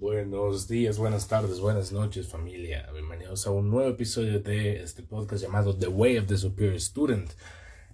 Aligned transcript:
Buenos 0.00 0.66
días, 0.66 0.96
buenas 0.96 1.28
tardes, 1.28 1.60
buenas 1.60 1.92
noches 1.92 2.26
familia. 2.26 2.88
Bienvenidos 2.90 3.46
a 3.46 3.50
un 3.50 3.68
nuevo 3.68 3.90
episodio 3.90 4.40
de 4.40 4.82
este 4.82 5.02
podcast 5.02 5.42
llamado 5.42 5.76
The 5.76 5.88
Way 5.88 6.16
of 6.16 6.26
the 6.26 6.38
Superior 6.38 6.80
Student. 6.80 7.30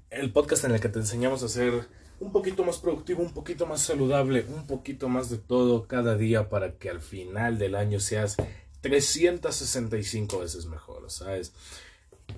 El 0.09 0.33
podcast 0.33 0.63
en 0.63 0.71
el 0.71 0.81
que 0.81 0.89
te 0.89 1.01
enseñamos 1.01 1.43
a 1.43 1.49
ser 1.49 1.89
un 2.21 2.31
poquito 2.31 2.63
más 2.63 2.79
productivo, 2.79 3.25
un 3.25 3.35
poquito 3.35 3.67
más 3.67 3.81
saludable, 3.81 4.47
un 4.49 4.69
poquito 4.69 5.09
más 5.09 5.31
de 5.31 5.39
todo 5.39 5.89
cada 5.89 6.17
día 6.17 6.49
para 6.49 6.75
que 6.79 6.91
al 6.91 7.01
final 7.01 7.59
del 7.59 7.75
año 7.75 7.99
seas 7.99 8.37
365 8.83 10.39
veces 10.39 10.67
mejor, 10.67 11.11
¿sabes? 11.11 11.55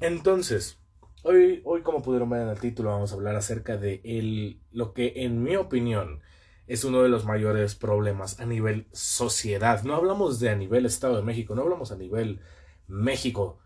Entonces, 0.01 0.79
hoy, 1.25 1.61
hoy 1.67 1.83
como 1.83 2.01
pudieron 2.01 2.31
ver 2.31 2.41
en 2.41 2.49
el 2.49 2.59
título, 2.59 2.89
vamos 2.89 3.13
a 3.13 3.17
hablar 3.17 3.37
acerca 3.37 3.77
de 3.77 4.01
el, 4.03 4.63
lo 4.73 4.95
que 4.95 5.13
en 5.17 5.43
mi 5.43 5.57
opinión 5.57 6.23
es 6.69 6.85
uno 6.85 7.03
de 7.03 7.09
los 7.09 7.25
mayores 7.25 7.75
problemas 7.75 8.39
a 8.41 8.47
nivel 8.47 8.87
sociedad. 8.93 9.83
No 9.83 9.95
hablamos 9.95 10.39
de 10.39 10.51
a 10.51 10.55
nivel 10.55 10.85
Estado 10.85 11.17
de 11.17 11.23
México, 11.23 11.55
no 11.55 11.63
hablamos 11.63 11.91
a 11.93 11.97
nivel 11.97 12.41
México, 12.87 13.59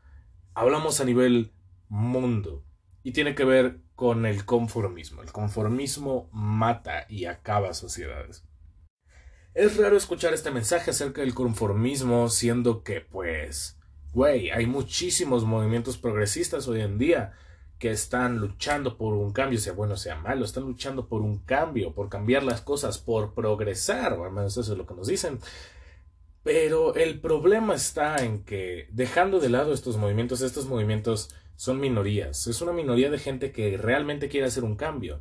hablamos 0.54 1.00
a 1.00 1.04
nivel 1.04 1.52
mundo. 1.88 2.64
Y 3.02 3.12
tiene 3.12 3.34
que 3.34 3.44
ver 3.44 3.80
con 3.96 4.24
el 4.24 4.44
conformismo. 4.44 5.22
El 5.22 5.32
conformismo 5.32 6.30
mata 6.32 7.04
y 7.08 7.24
acaba 7.24 7.74
sociedades. 7.74 8.44
Es 9.54 9.76
raro 9.76 9.96
escuchar 9.96 10.32
este 10.32 10.52
mensaje 10.52 10.92
acerca 10.92 11.22
del 11.22 11.34
conformismo, 11.34 12.28
siendo 12.28 12.84
que, 12.84 13.00
pues, 13.00 13.80
güey, 14.12 14.50
hay 14.50 14.66
muchísimos 14.66 15.44
movimientos 15.44 15.98
progresistas 15.98 16.68
hoy 16.68 16.82
en 16.82 16.98
día 16.98 17.32
que 17.82 17.90
están 17.90 18.38
luchando 18.38 18.96
por 18.96 19.14
un 19.14 19.32
cambio, 19.32 19.58
sea 19.58 19.72
bueno, 19.72 19.96
sea 19.96 20.14
malo, 20.14 20.44
están 20.44 20.62
luchando 20.62 21.08
por 21.08 21.20
un 21.20 21.38
cambio, 21.38 21.92
por 21.92 22.08
cambiar 22.08 22.44
las 22.44 22.60
cosas, 22.60 22.98
por 22.98 23.34
progresar, 23.34 24.12
al 24.12 24.30
menos 24.30 24.56
eso 24.56 24.70
es 24.70 24.78
lo 24.78 24.86
que 24.86 24.94
nos 24.94 25.08
dicen. 25.08 25.40
Pero 26.44 26.94
el 26.94 27.18
problema 27.18 27.74
está 27.74 28.18
en 28.18 28.44
que, 28.44 28.86
dejando 28.92 29.40
de 29.40 29.48
lado 29.48 29.72
estos 29.72 29.96
movimientos, 29.96 30.42
estos 30.42 30.66
movimientos 30.66 31.34
son 31.56 31.80
minorías, 31.80 32.46
es 32.46 32.62
una 32.62 32.70
minoría 32.70 33.10
de 33.10 33.18
gente 33.18 33.50
que 33.50 33.76
realmente 33.76 34.28
quiere 34.28 34.46
hacer 34.46 34.62
un 34.62 34.76
cambio. 34.76 35.20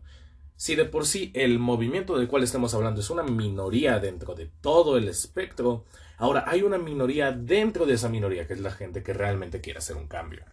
Si 0.55 0.75
de 0.75 0.85
por 0.85 1.07
sí 1.07 1.31
el 1.33 1.57
movimiento 1.57 2.15
del 2.15 2.27
cual 2.27 2.43
estamos 2.43 2.75
hablando 2.75 3.01
es 3.01 3.09
una 3.09 3.23
minoría 3.23 3.97
dentro 3.97 4.35
de 4.35 4.51
todo 4.61 4.99
el 4.99 5.07
espectro, 5.07 5.85
ahora 6.17 6.43
hay 6.45 6.61
una 6.61 6.77
minoría 6.77 7.31
dentro 7.31 7.87
de 7.87 7.95
esa 7.95 8.07
minoría 8.07 8.45
que 8.45 8.53
es 8.53 8.61
la 8.61 8.69
gente 8.69 9.01
que 9.01 9.13
realmente 9.13 9.61
quiere 9.61 9.79
hacer 9.79 9.95
un 9.95 10.07
cambio. 10.07 10.45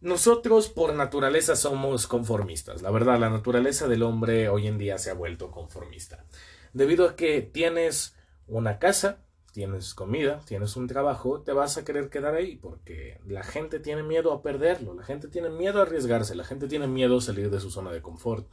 Nosotros 0.00 0.70
por 0.70 0.94
naturaleza 0.94 1.56
somos 1.56 2.06
conformistas. 2.06 2.80
La 2.80 2.90
verdad, 2.90 3.18
la 3.18 3.28
naturaleza 3.28 3.86
del 3.86 4.02
hombre 4.02 4.48
hoy 4.48 4.66
en 4.66 4.78
día 4.78 4.96
se 4.96 5.10
ha 5.10 5.14
vuelto 5.14 5.50
conformista. 5.50 6.24
Debido 6.72 7.06
a 7.06 7.16
que 7.16 7.42
tienes 7.42 8.16
una 8.46 8.78
casa, 8.78 9.18
tienes 9.52 9.92
comida, 9.92 10.40
tienes 10.46 10.76
un 10.76 10.86
trabajo, 10.86 11.42
te 11.42 11.52
vas 11.52 11.76
a 11.76 11.84
querer 11.84 12.08
quedar 12.08 12.34
ahí 12.34 12.56
porque 12.56 13.20
la 13.26 13.42
gente 13.42 13.78
tiene 13.78 14.02
miedo 14.02 14.32
a 14.32 14.42
perderlo, 14.42 14.94
la 14.94 15.02
gente 15.02 15.28
tiene 15.28 15.50
miedo 15.50 15.80
a 15.80 15.82
arriesgarse, 15.82 16.34
la 16.34 16.44
gente 16.44 16.66
tiene 16.66 16.86
miedo 16.86 17.18
a 17.18 17.20
salir 17.20 17.50
de 17.50 17.60
su 17.60 17.70
zona 17.70 17.92
de 17.92 18.00
confort, 18.00 18.50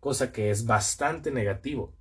cosa 0.00 0.32
que 0.32 0.50
es 0.50 0.64
bastante 0.64 1.30
negativo, 1.30 1.92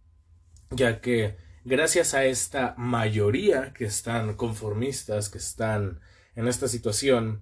ya 0.70 1.02
que 1.02 1.36
gracias 1.66 2.14
a 2.14 2.24
esta 2.24 2.74
mayoría 2.78 3.74
que 3.74 3.84
están 3.84 4.36
conformistas, 4.36 5.30
que 5.30 5.40
están 5.40 6.00
en 6.36 6.48
esta 6.48 6.68
situación, 6.68 7.42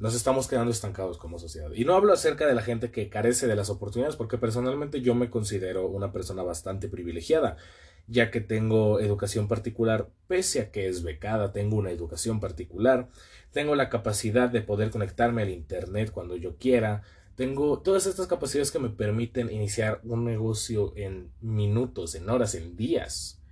nos 0.00 0.14
estamos 0.14 0.48
quedando 0.48 0.70
estancados 0.70 1.18
como 1.18 1.38
sociedad. 1.38 1.70
Y 1.74 1.84
no 1.84 1.94
hablo 1.94 2.14
acerca 2.14 2.46
de 2.46 2.54
la 2.54 2.62
gente 2.62 2.90
que 2.90 3.10
carece 3.10 3.46
de 3.46 3.54
las 3.54 3.68
oportunidades, 3.68 4.16
porque 4.16 4.38
personalmente 4.38 5.02
yo 5.02 5.14
me 5.14 5.28
considero 5.28 5.86
una 5.86 6.10
persona 6.10 6.42
bastante 6.42 6.88
privilegiada, 6.88 7.58
ya 8.06 8.30
que 8.30 8.40
tengo 8.40 8.98
educación 8.98 9.46
particular, 9.46 10.08
pese 10.26 10.62
a 10.62 10.70
que 10.72 10.88
es 10.88 11.02
becada, 11.02 11.52
tengo 11.52 11.76
una 11.76 11.90
educación 11.90 12.40
particular, 12.40 13.08
tengo 13.52 13.74
la 13.74 13.90
capacidad 13.90 14.48
de 14.48 14.62
poder 14.62 14.90
conectarme 14.90 15.42
al 15.42 15.50
Internet 15.50 16.10
cuando 16.12 16.34
yo 16.34 16.56
quiera, 16.56 17.02
tengo 17.36 17.80
todas 17.80 18.06
estas 18.06 18.26
capacidades 18.26 18.70
que 18.70 18.78
me 18.78 18.88
permiten 18.88 19.50
iniciar 19.50 20.00
un 20.04 20.24
negocio 20.24 20.94
en 20.96 21.30
minutos, 21.42 22.14
en 22.14 22.28
horas, 22.30 22.54
en 22.54 22.74
días. 22.74 23.42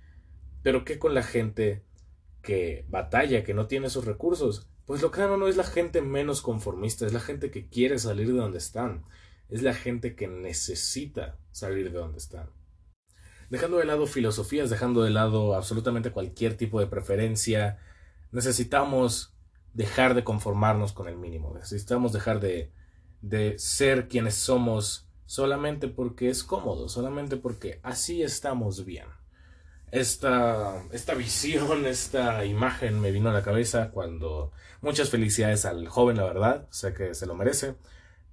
Pero 0.63 0.83
¿qué 0.83 0.97
con 0.97 1.13
la 1.13 1.23
gente 1.23 1.83
que 2.41 2.85
batalla, 2.89 3.43
que 3.43 3.53
no 3.53 3.67
tiene 3.67 3.87
esos 3.87 4.05
recursos? 4.05 4.67
Pues 4.89 5.03
lo 5.03 5.11
claro 5.11 5.37
no 5.37 5.47
es 5.47 5.55
la 5.55 5.65
gente 5.65 6.01
menos 6.01 6.41
conformista, 6.41 7.05
es 7.05 7.13
la 7.13 7.19
gente 7.19 7.51
que 7.51 7.67
quiere 7.69 7.99
salir 7.99 8.25
de 8.25 8.39
donde 8.39 8.57
están, 8.57 9.05
es 9.47 9.61
la 9.61 9.75
gente 9.75 10.15
que 10.15 10.27
necesita 10.27 11.37
salir 11.51 11.91
de 11.91 11.99
donde 11.99 12.17
están. 12.17 12.49
Dejando 13.51 13.77
de 13.77 13.85
lado 13.85 14.07
filosofías, 14.07 14.71
dejando 14.71 15.03
de 15.03 15.11
lado 15.11 15.53
absolutamente 15.53 16.09
cualquier 16.09 16.57
tipo 16.57 16.79
de 16.79 16.87
preferencia, 16.87 17.77
necesitamos 18.31 19.35
dejar 19.75 20.15
de 20.15 20.23
conformarnos 20.23 20.91
con 20.91 21.07
el 21.07 21.17
mínimo, 21.17 21.53
necesitamos 21.53 22.11
dejar 22.11 22.39
de, 22.39 22.71
de 23.21 23.59
ser 23.59 24.07
quienes 24.07 24.33
somos 24.33 25.07
solamente 25.27 25.87
porque 25.87 26.29
es 26.29 26.43
cómodo, 26.43 26.89
solamente 26.89 27.37
porque 27.37 27.79
así 27.83 28.23
estamos 28.23 28.85
bien 28.85 29.18
esta, 29.91 30.83
esta 30.91 31.13
visión, 31.13 31.85
esta 31.85 32.45
imagen 32.45 32.99
me 32.99 33.11
vino 33.11 33.29
a 33.29 33.33
la 33.33 33.43
cabeza 33.43 33.91
cuando 33.91 34.51
muchas 34.81 35.09
felicidades 35.09 35.65
al 35.65 35.87
joven, 35.87 36.17
la 36.17 36.23
verdad, 36.23 36.67
sé 36.71 36.93
que 36.93 37.13
se 37.13 37.25
lo 37.25 37.35
merece, 37.35 37.75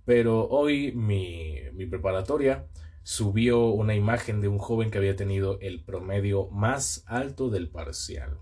pero 0.05 0.49
hoy 0.49 0.93
mi, 0.93 1.61
mi 1.75 1.87
preparatoria 1.87 2.67
subió 3.03 3.67
una 3.67 3.95
imagen 3.95 4.41
de 4.41 4.49
un 4.49 4.59
joven 4.59 4.91
que 4.91 4.99
había 4.99 5.17
tenido 5.17 5.59
el 5.61 5.83
promedio 5.85 6.49
más 6.49 7.05
alto 7.07 7.51
del 7.51 7.69
parcial. 7.69 8.39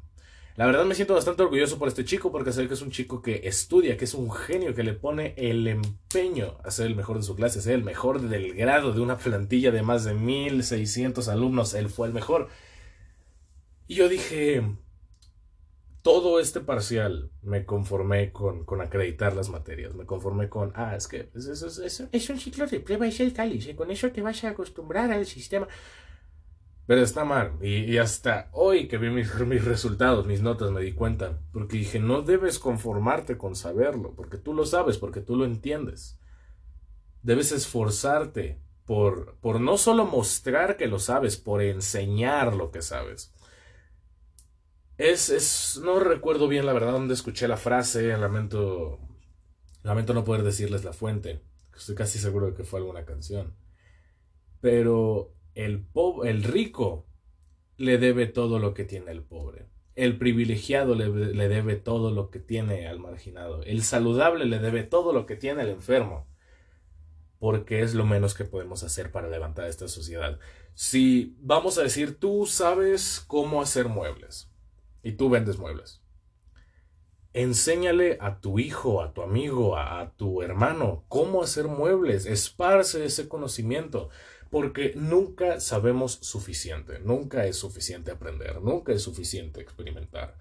La 0.57 0.67
verdad 0.67 0.85
me 0.85 0.95
siento 0.95 1.15
bastante 1.15 1.43
orgulloso 1.43 1.79
por 1.81 1.89
este 1.89 2.05
chico 2.05 2.31
porque 2.31 2.53
sé 2.53 2.69
que 2.69 2.75
es 2.75 2.83
un 2.83 2.93
chico 2.93 3.21
que 3.21 3.41
estudia, 3.43 3.97
que 3.97 4.05
es 4.05 4.15
un 4.15 4.31
genio, 4.31 4.73
que 4.73 4.85
le 4.85 4.93
pone 4.93 5.35
el 5.37 5.67
empeño 5.67 6.59
a 6.63 6.71
ser 6.71 6.87
el 6.87 6.95
mejor 6.95 7.17
de 7.17 7.25
su 7.25 7.35
clase, 7.35 7.59
a 7.59 7.63
ser 7.63 7.75
el 7.75 7.83
mejor 7.83 8.21
del 8.21 8.55
grado 8.55 8.93
de 8.93 9.01
una 9.01 9.19
plantilla 9.19 9.73
de 9.73 9.83
más 9.83 10.05
de 10.05 10.15
1600 10.15 11.27
alumnos. 11.27 11.75
Él 11.75 11.89
fue 11.89 12.07
el 12.07 12.15
mejor. 12.15 12.51
Y 13.87 13.97
yo 13.97 14.09
dije, 14.09 14.63
todo 16.05 16.39
este 16.39 16.61
parcial 16.61 17.31
me 17.41 17.65
conformé 17.65 18.31
con, 18.31 18.67
con 18.67 18.83
acreditar 18.83 19.35
las 19.35 19.49
materias, 19.49 19.95
me 19.95 20.05
conformé 20.05 20.51
con, 20.51 20.71
ah, 20.75 20.95
es 20.95 21.09
que 21.09 21.31
es, 21.35 21.47
es, 22.13 22.31
un 22.31 22.39
ciclo 22.39 22.67
de 22.67 22.81
prueba 22.81 23.07
y 23.07 23.17
el 23.21 23.33
cáliz, 23.33 23.67
y 23.69 23.75
con 23.75 23.91
eso 23.91 24.13
te 24.13 24.21
vas 24.21 24.45
a 24.45 24.51
acostumbrar 24.51 25.11
al 25.11 25.25
sistema. 25.25 25.67
Pero 26.87 27.01
está 27.01 27.25
mal, 27.25 27.57
y, 27.63 27.97
hasta 27.97 28.51
hoy 28.53 28.87
que 28.87 28.99
vi 28.99 29.09
mis, 29.09 29.35
mis 29.47 29.65
resultados, 29.65 30.27
mis 30.27 30.43
notas, 30.43 30.71
me 30.73 30.83
di 30.83 30.93
cuenta, 30.93 31.41
porque 31.53 31.79
dije, 31.79 31.99
no 32.01 32.21
debes 32.21 32.59
conformarte 32.59 33.39
con 33.39 33.57
saberlo, 33.57 34.15
porque 34.15 34.37
tú 34.37 34.53
lo 34.53 34.67
sabes, 34.67 34.99
porque 34.99 35.23
tú 35.23 35.37
lo 35.37 35.47
entiendes. 35.47 36.21
Debes 37.23 37.51
esforzarte 37.51 38.61
por, 38.85 39.37
por 39.37 39.59
no 39.59 39.79
solo 39.79 40.05
mostrar 40.05 40.77
que 40.77 40.87
lo 40.87 40.99
sabes, 40.99 41.39
por 41.39 41.63
enseñar 41.63 42.55
lo 42.55 42.71
que 42.71 42.83
sabes. 42.83 43.33
Es, 45.05 45.29
es, 45.29 45.83
no 45.85 46.01
recuerdo 46.01 46.49
bien 46.49 46.65
la 46.65 46.73
verdad 46.73 46.93
dónde 46.93 47.13
escuché 47.13 47.47
la 47.47 47.59
frase, 47.59 48.17
lamento, 48.17 48.99
lamento 49.83 50.15
no 50.15 50.25
poder 50.25 50.43
decirles 50.43 50.83
la 50.83 50.95
fuente, 50.95 51.43
estoy 51.77 51.95
casi 51.95 52.19
seguro 52.19 52.47
de 52.47 52.55
que 52.55 52.65
fue 52.65 52.81
alguna 52.81 53.05
canción. 53.05 53.55
Pero 54.63 55.35
el, 55.55 55.85
el 56.25 56.43
rico 56.43 57.07
le 57.77 57.99
debe 57.99 58.29
todo 58.29 58.59
lo 58.59 58.73
que 58.73 58.85
tiene 58.85 59.11
el 59.11 59.23
pobre. 59.23 59.69
El 59.95 60.17
privilegiado 60.17 60.95
le, 60.95 61.11
le, 61.11 61.49
debe 61.49 61.77
todo 61.77 62.11
lo 62.11 62.31
que 62.31 62.39
tiene 62.39 62.89
al 62.89 62.99
marginado. 62.99 63.63
El 63.65 63.83
saludable 63.83 64.47
le 64.47 64.59
debe 64.59 64.85
todo 64.85 65.13
lo 65.13 65.27
que 65.27 65.37
tiene 65.37 65.65
el 65.65 65.69
enfermo. 65.69 66.27
Porque 67.39 67.83
es 67.83 67.93
lo 67.95 68.07
menos 68.07 68.33
que 68.33 68.47
podemos 68.47 68.83
hacer 68.83 69.13
para 69.13 69.29
levantar 69.29 69.69
esta 69.69 69.87
sociedad. 69.87 70.39
Si 70.73 71.37
vamos 71.43 71.77
a 71.77 71.83
decir, 71.83 72.19
tú 72.19 72.47
sabes 72.47 73.23
cómo 73.29 73.61
hacer 73.61 73.89
muebles 73.89 74.49
y 75.05 75.13
tú 75.13 75.29
vendes 75.31 75.59
muebles. 75.59 76.01
Enséñale 77.35 78.17
a 78.21 78.41
tu 78.41 78.59
hijo, 78.59 79.03
a 79.03 79.13
tu 79.13 79.23
amigo, 79.23 79.77
a, 79.77 80.13
tu 80.17 80.41
hermano 80.43 81.05
cómo 81.09 81.43
hacer 81.43 81.67
muebles. 81.67 82.27
Esparce 82.27 83.05
ese 83.05 83.29
conocimiento. 83.29 84.09
Porque 84.51 84.93
nunca 84.95 85.59
sabemos 85.59 86.19
suficiente. 86.23 87.01
Nunca 87.01 87.45
es 87.45 87.57
suficiente 87.57 88.13
aprender. 88.13 88.63
Nunca 88.63 88.93
es 88.93 89.03
suficiente 89.03 89.61
experimentar. 89.61 90.37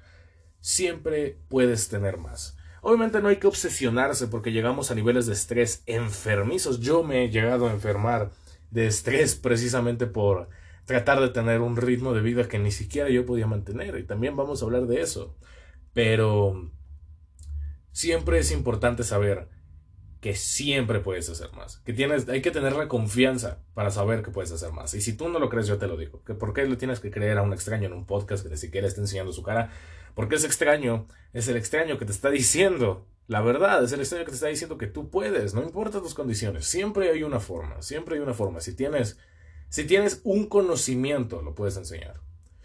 Siempre 0.60 1.39
puedes 1.50 1.89
tener 1.89 2.18
más. 2.18 2.56
Obviamente 2.81 3.21
no 3.21 3.30
hay 3.30 3.38
que 3.38 3.48
obsesionarse 3.48 4.27
porque 4.27 4.51
llegamos 4.51 4.92
a 4.92 4.95
niveles 4.95 5.25
de 5.25 5.33
estrés 5.33 5.81
enfermizos. 5.88 6.80
Yo 6.80 7.01
me 7.01 7.24
he 7.24 7.30
llegado 7.30 7.68
a 7.68 7.71
enfermar 7.71 8.31
de 8.69 8.86
estrés 8.86 9.33
precisamente 9.36 10.06
por 10.06 10.50
tratar 10.85 11.19
de 11.21 11.30
tener 11.30 11.62
un 11.62 11.77
ritmo 11.77 12.13
de 12.13 12.21
vida 12.21 12.47
que 12.47 12.59
ni 12.59 12.71
siquiera 12.71 13.09
yo 13.09 13.25
podía 13.25 13.47
mantener. 13.47 13.97
Y 13.97 14.03
también 14.03 14.35
vamos 14.35 14.62
a 14.62 14.65
hablar 14.65 14.88
de 14.88 15.01
eso. 15.01 15.38
Pero 15.94 16.71
siempre 17.91 18.39
es 18.39 18.51
importante 18.51 19.03
saber 19.03 19.50
que 20.24 20.35
siempre 20.35 21.01
puedes 21.01 21.30
hacer 21.30 21.51
más. 21.51 21.77
Que 21.80 21.91
tienes, 21.91 22.30
hay 22.30 22.41
que 22.41 22.51
tener 22.51 22.74
la 22.74 22.88
confianza 22.88 23.59
para 23.74 23.91
saber 23.91 24.24
que 24.24 24.31
puedes 24.31 24.51
hacer 24.53 24.71
más. 24.71 24.94
Y 24.94 25.01
si 25.01 25.13
tú 25.18 25.27
no 25.27 25.38
lo 25.38 25.50
crees, 25.50 25.68
yo 25.68 25.77
te 25.77 25.88
lo 25.88 25.97
digo. 25.97 26.24
Que 26.24 26.33
¿Por 26.33 26.53
qué 26.53 26.65
le 26.65 26.77
tienes 26.77 27.01
que 27.01 27.12
creer 27.12 27.38
a 27.38 27.41
un 27.41 27.51
extraño 27.51 27.88
en 27.88 27.94
un 27.94 28.06
podcast 28.06 28.44
que 28.44 28.50
ni 28.50 28.57
siquiera 28.57 28.88
está 28.88 29.01
enseñando 29.01 29.33
su 29.33 29.44
cara? 29.44 29.71
Porque 30.15 30.36
ese 30.36 30.47
extraño 30.47 31.07
es 31.33 31.50
el 31.50 31.57
extraño 31.57 31.97
que 31.97 32.06
te 32.06 32.13
está 32.13 32.29
diciendo 32.29 33.06
la 33.27 33.41
verdad. 33.41 33.83
Es 33.83 33.91
el 33.91 34.00
extraño 34.00 34.24
que 34.24 34.31
te 34.31 34.36
está 34.36 34.47
diciendo 34.47 34.77
que 34.77 34.88
tú 34.88 35.09
puedes. 35.09 35.53
No 35.53 35.62
importa 35.62 36.00
tus 36.00 36.13
condiciones. 36.13 36.65
Siempre 36.65 37.09
hay 37.09 37.24
una 37.24 37.41
forma. 37.41 37.81
Siempre 37.81 38.15
hay 38.15 38.21
una 38.21 38.33
forma. 38.33 38.62
Si 38.62 38.74
tienes, 38.74 39.19
si 39.73 39.85
tienes 39.85 40.21
un 40.23 40.45
conocimiento, 40.49 41.41
lo 41.41 41.55
puedes 41.55 41.77
enseñar. 41.77 42.21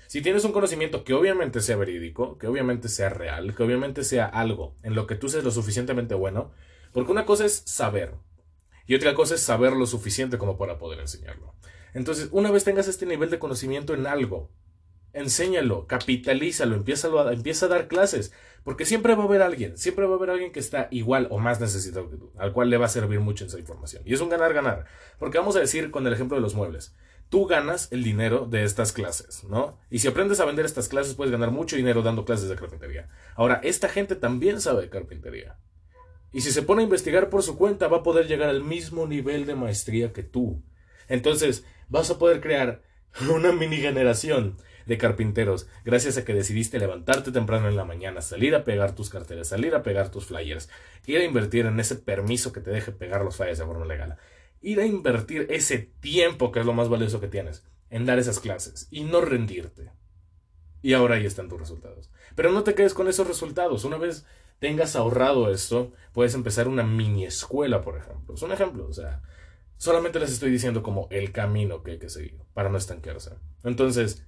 Si 0.08 0.20
tienes 0.20 0.44
un 0.44 0.52
conocimiento 0.52 1.04
que 1.04 1.14
obviamente 1.14 1.62
sea 1.62 1.76
verídico, 1.76 2.36
que 2.36 2.46
obviamente 2.46 2.90
sea 2.90 3.08
real, 3.08 3.54
que 3.54 3.62
obviamente 3.62 4.04
sea 4.04 4.26
algo 4.26 4.76
en 4.82 4.94
lo 4.94 5.06
que 5.06 5.14
tú 5.14 5.30
seas 5.30 5.42
lo 5.42 5.50
suficientemente 5.50 6.14
bueno, 6.14 6.50
porque 6.92 7.10
una 7.10 7.24
cosa 7.24 7.46
es 7.46 7.62
saber 7.64 8.12
y 8.86 8.94
otra 8.94 9.14
cosa 9.14 9.36
es 9.36 9.40
saber 9.40 9.72
lo 9.72 9.86
suficiente 9.86 10.36
como 10.36 10.58
para 10.58 10.76
poder 10.76 11.00
enseñarlo. 11.00 11.54
Entonces, 11.94 12.28
una 12.30 12.50
vez 12.50 12.64
tengas 12.64 12.88
este 12.88 13.06
nivel 13.06 13.30
de 13.30 13.38
conocimiento 13.38 13.94
en 13.94 14.06
algo, 14.06 14.50
enséñalo, 15.12 15.86
capitalízalo, 15.86 16.76
empieza 16.76 17.08
a, 17.08 17.32
empieza 17.32 17.66
a 17.66 17.68
dar 17.68 17.88
clases, 17.88 18.32
porque 18.64 18.84
siempre 18.84 19.14
va 19.14 19.24
a 19.24 19.26
haber 19.26 19.42
alguien, 19.42 19.78
siempre 19.78 20.06
va 20.06 20.14
a 20.14 20.16
haber 20.16 20.30
alguien 20.30 20.52
que 20.52 20.60
está 20.60 20.88
igual 20.90 21.28
o 21.30 21.38
más 21.38 21.60
necesitado 21.60 22.10
que 22.10 22.16
tú, 22.16 22.32
al 22.38 22.52
cual 22.52 22.70
le 22.70 22.76
va 22.76 22.86
a 22.86 22.90
servir 22.90 23.20
mucho 23.20 23.46
esa 23.46 23.58
información. 23.58 24.02
Y 24.04 24.14
es 24.14 24.20
un 24.20 24.28
ganar-ganar, 24.28 24.84
porque 25.18 25.38
vamos 25.38 25.56
a 25.56 25.60
decir 25.60 25.90
con 25.90 26.06
el 26.06 26.12
ejemplo 26.12 26.36
de 26.36 26.42
los 26.42 26.54
muebles 26.54 26.94
tú 27.28 27.46
ganas 27.46 27.88
el 27.92 28.04
dinero 28.04 28.46
de 28.46 28.64
estas 28.64 28.92
clases, 28.92 29.44
¿no? 29.44 29.78
Y 29.90 29.98
si 29.98 30.08
aprendes 30.08 30.40
a 30.40 30.44
vender 30.44 30.64
estas 30.64 30.88
clases, 30.88 31.14
puedes 31.14 31.30
ganar 31.30 31.50
mucho 31.50 31.76
dinero 31.76 32.02
dando 32.02 32.24
clases 32.24 32.48
de 32.48 32.56
carpintería. 32.56 33.08
Ahora, 33.34 33.60
esta 33.62 33.88
gente 33.88 34.16
también 34.16 34.60
sabe 34.60 34.82
de 34.82 34.88
carpintería. 34.88 35.58
Y 36.32 36.42
si 36.42 36.50
se 36.50 36.62
pone 36.62 36.82
a 36.82 36.84
investigar 36.84 37.30
por 37.30 37.42
su 37.42 37.56
cuenta, 37.56 37.88
va 37.88 37.98
a 37.98 38.02
poder 38.02 38.26
llegar 38.26 38.48
al 38.48 38.62
mismo 38.62 39.06
nivel 39.06 39.46
de 39.46 39.54
maestría 39.54 40.12
que 40.12 40.22
tú. 40.22 40.62
Entonces, 41.08 41.64
vas 41.88 42.10
a 42.10 42.18
poder 42.18 42.40
crear 42.40 42.82
una 43.30 43.52
mini 43.52 43.76
generación 43.76 44.56
de 44.88 44.98
carpinteros 44.98 45.68
gracias 45.84 46.16
a 46.16 46.24
que 46.24 46.34
decidiste 46.34 46.80
levantarte 46.80 47.30
temprano 47.30 47.68
en 47.68 47.76
la 47.76 47.84
mañana, 47.84 48.20
salir 48.20 48.56
a 48.56 48.64
pegar 48.64 48.96
tus 48.96 49.10
carteles, 49.10 49.46
salir 49.46 49.76
a 49.76 49.84
pegar 49.84 50.10
tus 50.10 50.26
flyers, 50.26 50.68
ir 51.06 51.18
a 51.18 51.24
invertir 51.24 51.66
en 51.66 51.78
ese 51.78 51.94
permiso 51.94 52.52
que 52.52 52.60
te 52.60 52.70
deje 52.70 52.90
pegar 52.90 53.22
los 53.22 53.36
flyers 53.36 53.58
de 53.58 53.64
forma 53.64 53.84
legal 53.84 54.18
ir 54.60 54.80
a 54.80 54.86
invertir 54.86 55.46
ese 55.50 55.78
tiempo, 55.78 56.52
que 56.52 56.60
es 56.60 56.66
lo 56.66 56.72
más 56.72 56.88
valioso 56.88 57.20
que 57.20 57.28
tienes, 57.28 57.64
en 57.90 58.06
dar 58.06 58.18
esas 58.18 58.40
clases 58.40 58.88
y 58.90 59.04
no 59.04 59.20
rendirte. 59.20 59.90
Y 60.82 60.92
ahora 60.92 61.16
ahí 61.16 61.26
están 61.26 61.48
tus 61.48 61.58
resultados. 61.58 62.10
Pero 62.34 62.52
no 62.52 62.62
te 62.62 62.74
quedes 62.74 62.94
con 62.94 63.08
esos 63.08 63.26
resultados. 63.26 63.84
Una 63.84 63.98
vez 63.98 64.26
tengas 64.58 64.96
ahorrado 64.96 65.50
esto, 65.50 65.92
puedes 66.12 66.34
empezar 66.34 66.68
una 66.68 66.84
mini 66.84 67.24
escuela, 67.24 67.80
por 67.82 67.96
ejemplo. 67.96 68.34
Es 68.34 68.42
un 68.42 68.52
ejemplo, 68.52 68.86
o 68.86 68.92
sea, 68.92 69.22
solamente 69.76 70.20
les 70.20 70.32
estoy 70.32 70.50
diciendo 70.50 70.82
como 70.82 71.08
el 71.10 71.32
camino 71.32 71.82
que 71.82 71.92
hay 71.92 71.98
que 71.98 72.08
seguir 72.08 72.38
para 72.54 72.68
no 72.68 72.78
estanquearse. 72.78 73.32
Entonces, 73.64 74.24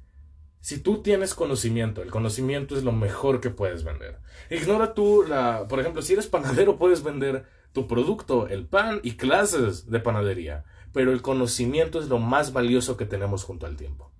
si 0.60 0.78
tú 0.78 1.02
tienes 1.02 1.34
conocimiento, 1.34 2.02
el 2.02 2.10
conocimiento 2.10 2.76
es 2.76 2.84
lo 2.84 2.92
mejor 2.92 3.40
que 3.40 3.50
puedes 3.50 3.82
vender. 3.82 4.18
Ignora 4.50 4.92
tú 4.92 5.24
la, 5.26 5.66
por 5.68 5.80
ejemplo, 5.80 6.02
si 6.02 6.12
eres 6.12 6.26
panadero 6.26 6.76
puedes 6.78 7.02
vender 7.02 7.46
tu 7.72 7.86
producto, 7.88 8.46
el 8.48 8.66
pan 8.66 9.00
y 9.02 9.16
clases 9.16 9.90
de 9.90 10.00
panadería, 10.00 10.64
pero 10.92 11.12
el 11.12 11.22
conocimiento 11.22 11.98
es 11.98 12.08
lo 12.08 12.18
más 12.18 12.52
valioso 12.52 12.96
que 12.96 13.06
tenemos 13.06 13.44
junto 13.44 13.66
al 13.66 13.76
tiempo. 13.76 14.12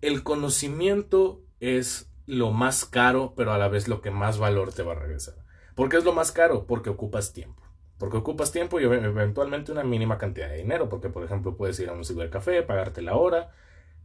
El 0.00 0.22
conocimiento 0.22 1.42
es 1.60 2.10
lo 2.26 2.50
más 2.50 2.84
caro, 2.84 3.34
pero 3.36 3.52
a 3.52 3.58
la 3.58 3.68
vez 3.68 3.88
lo 3.88 4.00
que 4.00 4.10
más 4.10 4.38
valor 4.38 4.72
te 4.72 4.82
va 4.82 4.92
a 4.92 4.98
regresar. 4.98 5.34
¿Por 5.74 5.88
qué 5.88 5.96
es 5.98 6.04
lo 6.04 6.12
más 6.12 6.32
caro? 6.32 6.66
Porque 6.66 6.88
ocupas 6.88 7.32
tiempo. 7.32 7.62
Porque 7.98 8.16
ocupas 8.16 8.52
tiempo 8.52 8.80
y 8.80 8.84
eventualmente 8.84 9.72
una 9.72 9.82
mínima 9.82 10.18
cantidad 10.18 10.48
de 10.48 10.58
dinero. 10.58 10.88
Porque, 10.88 11.08
por 11.08 11.24
ejemplo, 11.24 11.56
puedes 11.56 11.78
ir 11.80 11.88
a 11.88 11.94
un 11.94 12.04
cibercafé, 12.04 12.62
pagarte 12.62 13.02
la 13.02 13.16
hora 13.16 13.50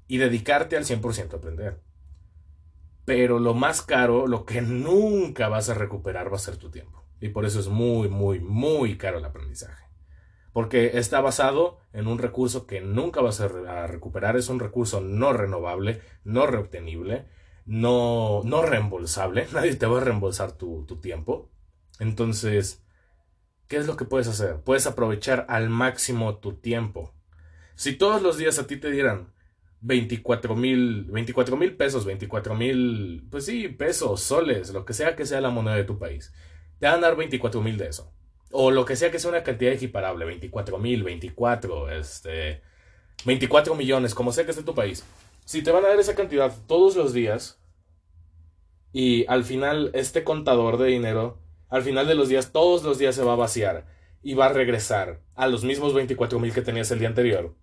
y 0.08 0.18
dedicarte 0.18 0.78
al 0.78 0.86
100% 0.86 1.34
a 1.34 1.38
aprender. 1.38 1.82
Pero 3.06 3.40
lo 3.40 3.54
más 3.54 3.82
caro, 3.82 4.28
lo 4.28 4.46
que 4.46 4.62
nunca 4.62 5.50
vas 5.50 5.70
a 5.70 5.74
recuperar 5.74 6.32
va 6.32 6.38
a 6.38 6.40
ser 6.40 6.58
tu 6.58 6.70
tiempo. 6.70 7.04
Y 7.20 7.30
por 7.30 7.46
eso 7.46 7.60
es 7.60 7.68
muy, 7.68 8.10
muy, 8.10 8.40
muy 8.40 8.98
caro 8.98 9.18
el 9.18 9.26
aprendizaje. 9.26 9.84
Porque 10.52 10.98
está 10.98 11.20
basado 11.20 11.80
en 11.92 12.08
un 12.08 12.20
recurso 12.20 12.68
que 12.68 12.80
nunca 12.80 13.22
vas 13.22 13.42
a, 13.42 13.88
recuperar. 13.88 14.38
Es 14.38 14.50
un 14.50 14.60
recurso 14.60 15.02
no 15.02 15.34
renovable, 15.34 16.02
no 16.24 16.46
reobtenible, 16.46 17.28
no, 17.66 18.42
no 18.46 18.62
reembolsable. 18.62 19.48
Nadie 19.54 19.76
te 19.76 19.86
va 19.86 20.00
a 20.00 20.04
reembolsar 20.04 20.54
tu, 20.54 20.86
tu 20.86 20.98
tiempo. 20.98 21.50
Entonces, 22.00 22.84
¿qué 23.68 23.78
es 23.78 23.88
lo 23.88 23.98
que 23.98 24.06
puedes 24.06 24.28
hacer? 24.28 24.62
Puedes 24.62 24.86
aprovechar 24.86 25.46
al 25.50 25.70
máximo 25.70 26.38
tu 26.38 26.54
tiempo. 26.54 27.14
Si 27.76 27.96
todos 27.96 28.22
los 28.22 28.38
días 28.38 28.60
a 28.60 28.68
ti 28.68 28.78
te 28.78 28.92
dieran 28.92 29.34
24 29.84 30.56
mil 30.56 31.06
24 31.06 31.56
mil 31.58 31.76
pesos, 31.76 32.06
24 32.06 32.56
mil, 32.56 33.28
pues 33.30 33.46
sí, 33.46 33.68
pesos, 33.68 34.22
soles, 34.22 34.74
lo 34.74 34.86
que 34.86 34.94
sea 34.94 35.16
que 35.16 35.26
sea 35.26 35.42
la 35.42 35.50
moneda 35.50 35.76
de 35.76 35.84
tu 35.84 36.00
país 36.00 36.34
te 36.84 36.90
van 36.90 37.02
a 37.02 37.08
dar 37.08 37.16
24 37.16 37.62
mil 37.62 37.78
de 37.78 37.88
eso. 37.88 38.12
O 38.52 38.70
lo 38.70 38.84
que 38.84 38.98
sea 38.98 39.10
que 39.10 39.18
sea 39.18 39.30
una 39.30 39.44
cantidad 39.44 39.72
equiparable, 39.72 40.26
24 40.26 40.78
mil, 40.80 41.02
24, 41.02 41.90
este, 41.92 42.62
24 43.24 43.74
millones, 43.76 44.14
como 44.14 44.34
sea 44.34 44.44
que 44.44 44.52
esté 44.52 44.64
tu 44.64 44.76
país. 44.76 45.06
Si 45.46 45.62
te 45.62 45.72
van 45.72 45.86
a 45.86 45.88
dar 45.88 46.00
esa 46.02 46.14
cantidad 46.14 46.54
todos 46.68 46.98
los 46.98 47.14
días 47.14 47.58
y 48.92 49.26
al 49.28 49.46
final 49.46 49.92
este 49.94 50.26
contador 50.26 50.78
de 50.78 50.88
dinero, 50.88 51.40
al 51.70 51.84
final 51.84 52.06
de 52.06 52.16
los 52.16 52.28
días, 52.28 52.52
todos 52.52 52.84
los 52.84 52.98
días 52.98 53.16
se 53.16 53.24
va 53.24 53.32
a 53.32 53.38
vaciar 53.38 53.88
y 54.22 54.34
va 54.34 54.48
a 54.48 54.54
regresar 54.54 55.22
a 55.36 55.48
los 55.48 55.64
mismos 55.64 55.94
24 55.94 56.38
mil 56.38 56.54
que 56.54 56.62
tenías 56.62 56.92
el 56.92 57.00
día 57.00 57.08
anterior, 57.08 57.56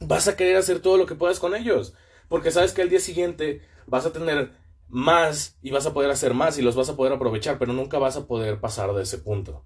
vas 0.00 0.28
a 0.28 0.36
querer 0.36 0.56
hacer 0.56 0.80
todo 0.80 0.96
lo 0.96 1.06
que 1.06 1.14
puedas 1.14 1.38
con 1.38 1.54
ellos. 1.54 1.94
Porque 2.28 2.50
sabes 2.50 2.72
que 2.72 2.82
al 2.82 2.90
día 2.90 3.00
siguiente 3.00 3.62
vas 3.86 4.06
a 4.06 4.12
tener 4.12 4.52
más 4.88 5.58
y 5.62 5.70
vas 5.70 5.86
a 5.86 5.92
poder 5.92 6.10
hacer 6.10 6.34
más 6.34 6.58
y 6.58 6.62
los 6.62 6.74
vas 6.74 6.88
a 6.88 6.96
poder 6.96 7.12
aprovechar, 7.12 7.58
pero 7.58 7.72
nunca 7.72 7.98
vas 7.98 8.16
a 8.16 8.26
poder 8.26 8.60
pasar 8.60 8.92
de 8.92 9.02
ese 9.02 9.18
punto. 9.18 9.64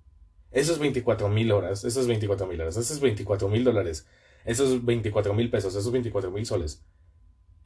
Esos 0.50 0.78
24 0.78 1.28
mil 1.28 1.50
horas, 1.50 1.84
esos 1.84 2.06
24 2.06 2.46
mil 2.46 2.60
horas, 2.60 2.76
esos 2.76 3.00
24 3.00 3.48
mil 3.48 3.64
dólares, 3.64 4.06
esos 4.44 4.84
24 4.84 5.34
mil 5.34 5.50
pesos, 5.50 5.74
esos 5.74 5.90
24 5.90 6.30
mil 6.30 6.46
soles, 6.46 6.84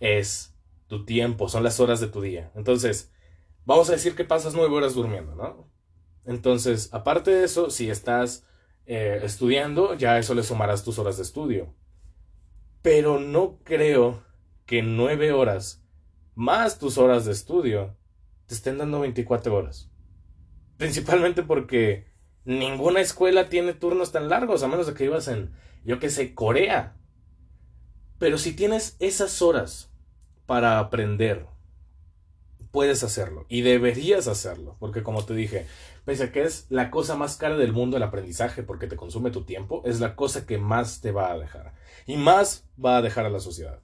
es 0.00 0.54
tu 0.86 1.04
tiempo, 1.04 1.48
son 1.48 1.64
las 1.64 1.80
horas 1.80 2.00
de 2.00 2.06
tu 2.06 2.20
día. 2.20 2.50
Entonces, 2.54 3.12
vamos 3.64 3.88
a 3.90 3.92
decir 3.92 4.14
que 4.14 4.24
pasas 4.24 4.54
nueve 4.54 4.74
horas 4.74 4.94
durmiendo, 4.94 5.34
¿no? 5.34 5.68
Entonces, 6.24 6.88
aparte 6.92 7.30
de 7.30 7.44
eso, 7.44 7.70
si 7.70 7.90
estás 7.90 8.46
eh, 8.86 9.20
estudiando, 9.22 9.94
ya 9.94 10.18
eso 10.18 10.34
le 10.34 10.42
sumarás 10.42 10.84
tus 10.84 10.98
horas 10.98 11.16
de 11.16 11.24
estudio. 11.24 11.74
Pero 12.82 13.18
no 13.20 13.58
creo 13.64 14.22
que 14.66 14.82
nueve 14.82 15.32
horas 15.32 15.84
más 16.34 16.78
tus 16.78 16.98
horas 16.98 17.24
de 17.24 17.32
estudio, 17.32 17.96
te 18.46 18.54
estén 18.54 18.78
dando 18.78 19.00
24 19.00 19.54
horas. 19.54 19.90
Principalmente 20.76 21.42
porque 21.42 22.06
ninguna 22.44 23.00
escuela 23.00 23.48
tiene 23.48 23.74
turnos 23.74 24.12
tan 24.12 24.28
largos, 24.28 24.62
a 24.62 24.68
menos 24.68 24.86
de 24.86 24.94
que 24.94 25.04
ibas 25.04 25.26
en, 25.26 25.52
yo 25.84 25.98
que 25.98 26.10
sé, 26.10 26.34
Corea. 26.34 26.96
Pero 28.18 28.38
si 28.38 28.52
tienes 28.52 28.96
esas 29.00 29.42
horas 29.42 29.92
para 30.46 30.78
aprender, 30.78 31.46
puedes 32.70 33.02
hacerlo 33.04 33.46
y 33.48 33.62
deberías 33.62 34.28
hacerlo, 34.28 34.76
porque 34.78 35.02
como 35.02 35.24
te 35.24 35.34
dije, 35.34 35.66
pese 36.04 36.24
a 36.24 36.32
que 36.32 36.42
es 36.42 36.66
la 36.68 36.90
cosa 36.90 37.16
más 37.16 37.36
cara 37.36 37.56
del 37.56 37.72
mundo 37.72 37.96
el 37.96 38.02
aprendizaje 38.02 38.62
porque 38.62 38.86
te 38.86 38.96
consume 38.96 39.30
tu 39.30 39.44
tiempo, 39.44 39.82
es 39.84 40.00
la 40.00 40.16
cosa 40.16 40.46
que 40.46 40.58
más 40.58 41.00
te 41.00 41.12
va 41.12 41.32
a 41.32 41.38
dejar 41.38 41.74
y 42.06 42.16
más 42.16 42.66
va 42.82 42.98
a 42.98 43.02
dejar 43.02 43.26
a 43.26 43.30
la 43.30 43.40
sociedad 43.40 43.80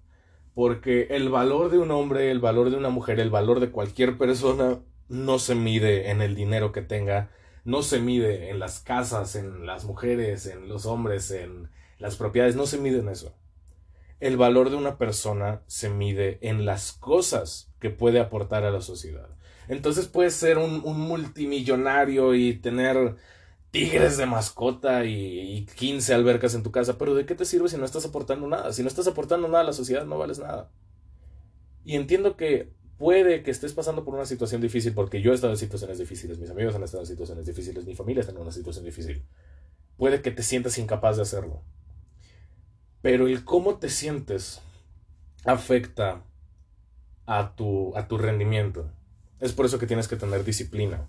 porque 0.55 1.09
el 1.11 1.29
valor 1.29 1.71
de 1.71 1.79
un 1.79 1.91
hombre, 1.91 2.31
el 2.31 2.41
valor 2.41 2.71
de 2.71 2.77
una 2.77 2.89
mujer, 2.89 3.21
el 3.21 3.31
valor 3.31 3.61
de 3.61 3.71
cualquier 3.71 4.17
persona 4.17 4.79
no 5.09 5.39
se 5.39 5.55
mide 5.55 6.11
en 6.11 6.23
el 6.23 6.35
dinero 6.35 6.73
que 6.73 6.81
tenga, 6.81 7.31
no 7.65 7.83
se 7.83 7.99
mide 8.01 8.51
en 8.51 8.61
las 8.61 8.81
casas, 8.81 9.35
en 9.35 9.67
las 9.67 9.85
mujeres, 9.85 10.47
en 10.47 10.69
los 10.69 10.87
hombres, 10.87 11.31
en 11.31 11.71
las 11.99 12.17
propiedades, 12.17 12.57
no 12.57 12.67
se 12.67 12.79
mide 12.79 13.01
en 13.01 13.09
eso. 13.09 13.35
El 14.21 14.37
valor 14.37 14.71
de 14.71 14.77
una 14.77 14.97
persona 14.97 15.63
se 15.67 15.91
mide 15.91 16.39
en 16.41 16.65
las 16.65 16.93
cosas 16.93 17.73
que 17.81 17.91
puede 17.91 18.21
aportar 18.21 18.65
a 18.65 18.71
la 18.71 18.81
sociedad. 18.81 19.29
Entonces 19.69 20.07
puedes 20.07 20.35
ser 20.35 20.59
un, 20.59 20.81
multimillonario 20.81 22.35
y 22.35 22.55
tener 22.55 23.17
tigres 23.71 24.17
de 24.17 24.27
mascota 24.27 25.05
y, 25.05 25.67
15 25.77 26.15
albercas 26.15 26.55
en 26.55 26.63
tu 26.63 26.71
casa, 26.71 26.99
pero 26.99 27.15
¿de 27.15 27.27
qué 27.27 27.35
te 27.35 27.45
sirve 27.45 27.69
si 27.69 27.77
no 27.77 27.85
estás 27.85 28.05
aportando 28.05 28.47
nada? 28.47 28.73
Si 28.73 28.83
no 28.83 28.89
estás 28.89 29.07
aportando 29.07 29.49
nada 29.49 29.61
a 29.61 29.67
la 29.67 29.73
sociedad, 29.73 30.07
no 30.07 30.19
vales 30.19 30.39
nada. 30.39 30.71
Y 31.85 31.97
entiendo 31.97 32.37
que 32.37 32.73
puede 32.99 33.43
que 33.43 33.51
estés 33.51 33.73
pasando 33.73 34.05
por 34.05 34.15
una 34.15 34.27
situación 34.27 34.61
difícil, 34.61 34.95
porque 34.95 35.21
yo 35.21 35.33
he 35.33 35.35
estado 35.35 35.53
en 35.53 35.59
situaciones 35.59 35.99
difíciles, 35.99 36.39
mis 36.39 36.51
amigos 36.51 36.75
han 36.75 36.85
estado 36.85 37.03
en 37.03 37.09
situaciones 37.09 37.47
difíciles, 37.47 37.85
mi 37.85 37.95
familia 37.95 38.21
está 38.21 38.33
en 38.33 38.39
una 38.39 38.53
situación 38.53 38.85
difícil. 38.85 39.25
Puede 39.97 40.23
que 40.23 40.31
te 40.31 40.43
sientas 40.43 40.79
incapaz 40.79 41.17
de 41.17 41.23
hacerlo. 41.23 41.63
Pero 43.05 43.27
el 43.27 43.45
cómo 43.45 43.77
te 43.77 43.91
sientes 43.91 44.63
afecta 45.45 46.23
a 47.27 47.55
tu, 47.55 47.95
a 47.99 48.09
tu 48.09 48.17
rendimiento. 48.17 48.91
Es 49.41 49.53
por 49.53 49.67
eso 49.67 49.79
que 49.79 49.87
tienes 49.87 50.09
que 50.09 50.17
tener 50.17 50.43
disciplina. 50.43 51.07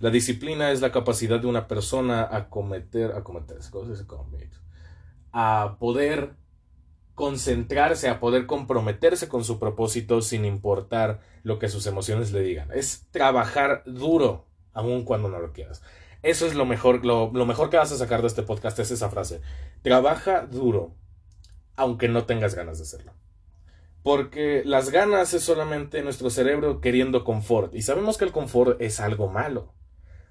La 0.00 0.10
disciplina 0.10 0.72
es 0.72 0.80
la 0.80 0.90
capacidad 0.90 1.38
de 1.38 1.46
una 1.46 1.68
persona 1.68 2.28
a 2.28 2.48
cometer, 2.48 3.12
a 3.12 3.22
cometerse, 3.22 3.70
a 5.30 5.76
poder 5.78 6.34
concentrarse, 7.14 8.08
a 8.08 8.18
poder 8.18 8.46
comprometerse 8.46 9.28
con 9.28 9.44
su 9.44 9.60
propósito 9.60 10.22
sin 10.22 10.44
importar 10.46 11.20
lo 11.44 11.60
que 11.60 11.68
sus 11.68 11.86
emociones 11.86 12.32
le 12.32 12.40
digan. 12.40 12.70
Es 12.74 13.06
trabajar 13.12 13.84
duro, 13.86 14.48
aun 14.72 15.04
cuando 15.04 15.28
no 15.28 15.38
lo 15.38 15.52
quieras. 15.52 15.80
Eso 16.24 16.44
es 16.44 16.56
lo 16.56 16.66
mejor, 16.66 17.06
lo, 17.06 17.30
lo 17.32 17.46
mejor 17.46 17.70
que 17.70 17.76
vas 17.76 17.92
a 17.92 17.96
sacar 17.96 18.22
de 18.22 18.26
este 18.26 18.42
podcast 18.42 18.80
es 18.80 18.90
esa 18.90 19.10
frase. 19.10 19.42
Trabaja 19.82 20.44
duro, 20.44 20.96
aunque 21.76 22.08
no 22.08 22.24
tengas 22.24 22.54
ganas 22.54 22.78
de 22.78 22.84
hacerlo. 22.84 23.12
Porque 24.02 24.62
las 24.64 24.90
ganas 24.90 25.34
es 25.34 25.42
solamente 25.42 26.02
nuestro 26.02 26.30
cerebro 26.30 26.80
queriendo 26.80 27.24
confort. 27.24 27.74
Y 27.74 27.82
sabemos 27.82 28.16
que 28.16 28.24
el 28.24 28.32
confort 28.32 28.80
es 28.80 29.00
algo 29.00 29.28
malo. 29.28 29.74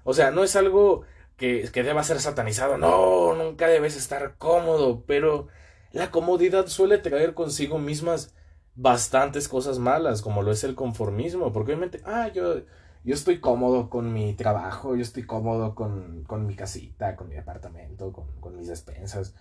O 0.02 0.14
sea, 0.14 0.30
no 0.30 0.44
es 0.44 0.56
algo 0.56 1.02
que, 1.36 1.68
que 1.72 1.82
deba 1.82 2.02
ser 2.02 2.20
satanizado. 2.20 2.78
No, 2.78 3.34
nunca 3.34 3.68
debes 3.68 3.96
estar 3.96 4.36
cómodo. 4.38 5.04
Pero 5.06 5.48
la 5.92 6.10
comodidad 6.10 6.68
suele 6.68 6.98
traer 6.98 7.34
consigo 7.34 7.78
mismas 7.78 8.34
bastantes 8.74 9.46
cosas 9.46 9.78
malas, 9.78 10.22
como 10.22 10.42
lo 10.42 10.52
es 10.52 10.64
el 10.64 10.74
conformismo. 10.74 11.52
Porque 11.52 11.72
obviamente, 11.72 12.00
ah, 12.06 12.28
yo, 12.28 12.60
yo 13.04 13.14
estoy 13.14 13.40
cómodo 13.40 13.90
con 13.90 14.10
mi 14.10 14.32
trabajo, 14.32 14.96
yo 14.96 15.02
estoy 15.02 15.24
cómodo 15.24 15.74
con, 15.74 16.24
con 16.24 16.46
mi 16.46 16.56
casita, 16.56 17.14
con 17.14 17.28
mi 17.28 17.36
apartamento, 17.36 18.10
con, 18.10 18.40
con 18.40 18.56
mis 18.56 18.68
despensas 18.68 19.34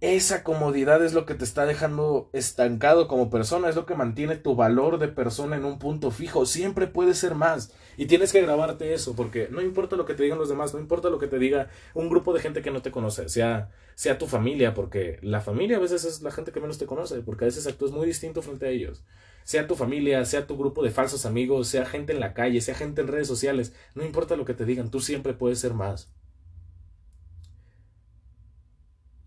esa 0.00 0.44
comodidad 0.44 1.04
es 1.04 1.12
lo 1.12 1.26
que 1.26 1.34
te 1.34 1.42
está 1.42 1.66
dejando 1.66 2.30
estancado 2.32 3.08
como 3.08 3.30
persona, 3.30 3.68
es 3.68 3.74
lo 3.74 3.84
que 3.84 3.96
mantiene 3.96 4.36
tu 4.36 4.54
valor 4.54 4.98
de 4.98 5.08
persona 5.08 5.56
en 5.56 5.64
un 5.64 5.80
punto 5.80 6.12
fijo. 6.12 6.46
Siempre 6.46 6.86
puede 6.86 7.14
ser 7.14 7.34
más. 7.34 7.72
Y 7.96 8.06
tienes 8.06 8.30
que 8.32 8.40
grabarte 8.40 8.94
eso, 8.94 9.16
porque 9.16 9.48
no 9.50 9.60
importa 9.60 9.96
lo 9.96 10.06
que 10.06 10.14
te 10.14 10.22
digan 10.22 10.38
los 10.38 10.48
demás, 10.48 10.72
no 10.72 10.78
importa 10.78 11.10
lo 11.10 11.18
que 11.18 11.26
te 11.26 11.40
diga 11.40 11.68
un 11.94 12.08
grupo 12.08 12.32
de 12.32 12.40
gente 12.40 12.62
que 12.62 12.70
no 12.70 12.80
te 12.80 12.92
conoce, 12.92 13.28
sea, 13.28 13.70
sea 13.96 14.18
tu 14.18 14.28
familia, 14.28 14.72
porque 14.72 15.18
la 15.20 15.40
familia 15.40 15.78
a 15.78 15.80
veces 15.80 16.04
es 16.04 16.22
la 16.22 16.30
gente 16.30 16.52
que 16.52 16.60
menos 16.60 16.78
te 16.78 16.86
conoce, 16.86 17.20
porque 17.22 17.44
a 17.44 17.46
veces 17.46 17.66
actúas 17.66 17.90
muy 17.90 18.06
distinto 18.06 18.40
frente 18.40 18.66
a 18.66 18.70
ellos. 18.70 19.02
Sea 19.42 19.66
tu 19.66 19.74
familia, 19.74 20.24
sea 20.26 20.46
tu 20.46 20.56
grupo 20.56 20.84
de 20.84 20.92
falsos 20.92 21.26
amigos, 21.26 21.66
sea 21.66 21.86
gente 21.86 22.12
en 22.12 22.20
la 22.20 22.34
calle, 22.34 22.60
sea 22.60 22.76
gente 22.76 23.00
en 23.00 23.08
redes 23.08 23.26
sociales, 23.26 23.74
no 23.96 24.04
importa 24.04 24.36
lo 24.36 24.44
que 24.44 24.54
te 24.54 24.64
digan, 24.64 24.92
tú 24.92 25.00
siempre 25.00 25.34
puedes 25.34 25.58
ser 25.58 25.74
más. 25.74 26.08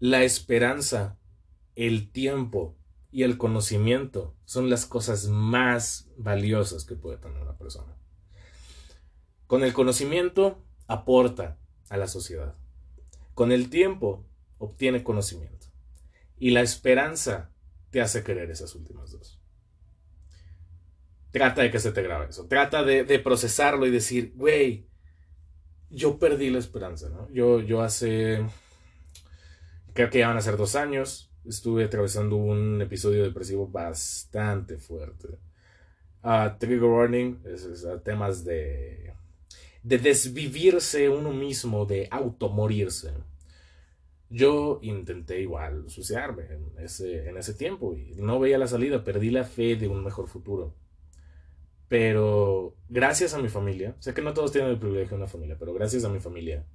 La 0.02 0.24
esperanza, 0.24 1.20
el 1.76 2.12
tiempo 2.12 2.76
y 3.12 3.22
el 3.22 3.38
conocimiento 3.38 4.36
son 4.46 4.68
las 4.68 4.88
cosas 4.88 5.28
más 5.28 6.10
valiosas 6.18 6.86
que 6.86 6.96
puede 6.96 7.18
tener 7.18 7.40
una 7.40 7.56
persona. 7.56 7.96
Con 9.46 9.64
el 9.64 9.74
conocimiento 9.74 10.66
aporta 10.88 11.60
a 11.90 11.98
la 11.98 12.08
sociedad. 12.08 12.56
Con 13.36 13.52
el 13.52 13.70
tiempo 13.70 14.26
obtiene 14.58 15.04
conocimiento. 15.04 15.68
Y 16.40 16.50
la 16.50 16.62
esperanza 16.62 17.52
te 17.92 18.02
hace 18.02 18.24
querer 18.24 18.50
esas 18.50 18.74
últimas 18.74 19.12
dos. 19.12 19.40
Trata 21.30 21.62
de 21.62 21.70
que 21.70 21.80
se 21.80 21.92
te 21.92 22.02
grabe 22.02 22.30
eso. 22.30 22.48
Trata 22.48 22.82
de, 22.82 23.20
procesarlo 23.20 23.86
y 23.86 23.92
decir, 23.92 24.34
güey, 24.36 24.88
yo 25.92 26.18
perdí 26.18 26.50
la 26.50 26.58
esperanza, 26.58 27.08
¿no? 27.10 27.30
Yo, 27.32 27.60
yo 27.60 27.84
hace 27.84 28.44
creo 29.94 30.10
que 30.10 30.20
ya 30.20 30.28
van 30.28 30.38
a 30.38 30.42
ser 30.42 30.58
dos 30.58 30.76
años. 30.76 31.32
Estuve 31.46 31.86
atravesando 31.86 32.36
un 32.36 32.82
episodio 32.82 33.24
depresivo 33.24 33.68
bastante 33.68 34.78
fuerte. 34.78 35.28
Uh, 36.24 36.58
trigger 36.60 36.84
warning, 36.84 37.42
es, 37.46 37.86
temas 38.04 38.44
de, 38.46 39.14
de 39.82 39.98
desvivirse 39.98 41.10
uno 41.10 41.32
mismo, 41.32 41.86
de 41.86 42.08
automorirse. 42.12 43.12
Yo 44.30 44.80
intenté 44.82 45.42
igual 45.42 45.90
suicidarme 45.90 46.44
en 46.46 46.72
ese, 46.78 47.28
en 47.28 47.38
ese 47.38 47.54
tiempo 47.54 47.96
y 47.96 48.14
no 48.16 48.40
veía 48.40 48.58
la 48.58 48.68
salida, 48.68 49.04
perdí 49.04 49.30
la 49.30 49.44
fe 49.44 49.76
de 49.76 49.88
un 49.88 50.04
mejor 50.04 50.28
futuro. 50.28 50.74
Pero 51.90 52.76
gracias 52.88 53.34
a 53.34 53.40
mi 53.40 53.50
familia, 53.50 53.98
sé 54.00 54.14
que 54.14 54.22
no 54.22 54.34
todos 54.34 54.54
tienen 54.54 54.72
el 54.72 54.80
privilegio 54.80 55.18
de 55.18 55.24
una 55.24 55.28
familia, 55.28 55.58
pero 55.60 55.74
gracias 55.74 56.06
a 56.06 56.10
mi 56.10 56.22
familia, 56.22 56.66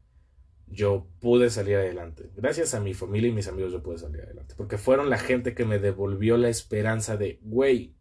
yo 0.67 1.07
pude 1.21 1.51
salir 1.51 1.77
adelante. 1.77 2.31
Gracias 2.37 2.75
a 2.75 2.81
mi 2.81 2.95
familia 2.95 3.31
y 3.31 3.33
mis 3.33 3.49
amigos 3.49 3.73
yo 3.73 3.83
pude 3.83 3.99
salir 3.99 4.23
adelante. 4.23 4.55
Porque 4.57 4.79
fueron 4.79 5.11
la 5.11 5.19
gente 5.19 5.55
que 5.55 5.65
me 5.65 5.79
devolvió 5.79 6.37
la 6.37 6.49
esperanza 6.49 7.17
de, 7.17 7.39
güey, 7.43 7.95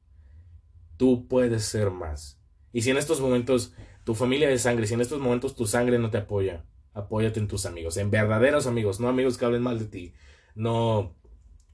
tú 0.97 1.27
puedes 1.27 1.63
ser 1.63 1.91
más. 1.91 2.39
Y 2.73 2.81
si 2.81 2.91
en 2.91 2.97
estos 2.97 3.21
momentos 3.21 3.73
tu 4.03 4.15
familia 4.15 4.49
de 4.49 4.57
sangre, 4.57 4.87
si 4.87 4.93
en 4.93 5.01
estos 5.01 5.19
momentos 5.19 5.55
tu 5.55 5.65
sangre 5.67 5.99
no 5.99 6.09
te 6.09 6.17
apoya, 6.17 6.65
apóyate 6.93 7.39
en 7.39 7.47
tus 7.47 7.65
amigos, 7.65 7.97
en 7.97 8.11
verdaderos 8.11 8.67
amigos, 8.67 8.99
no 8.99 9.07
amigos 9.07 9.37
que 9.37 9.45
hablen 9.45 9.61
mal 9.61 9.79
de 9.79 9.85
ti, 9.85 10.13
no, 10.55 11.15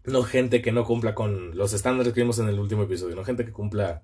no 0.03 0.23
gente 0.23 0.61
que 0.61 0.71
no 0.71 0.85
cumpla 0.85 1.15
con 1.15 1.55
los 1.57 1.73
estándares 1.73 2.13
que 2.13 2.21
vimos 2.21 2.39
en 2.39 2.49
el 2.49 2.59
último 2.59 2.83
episodio, 2.83 3.15
no 3.15 3.23
gente 3.23 3.45
que 3.45 3.51
cumpla, 3.51 4.03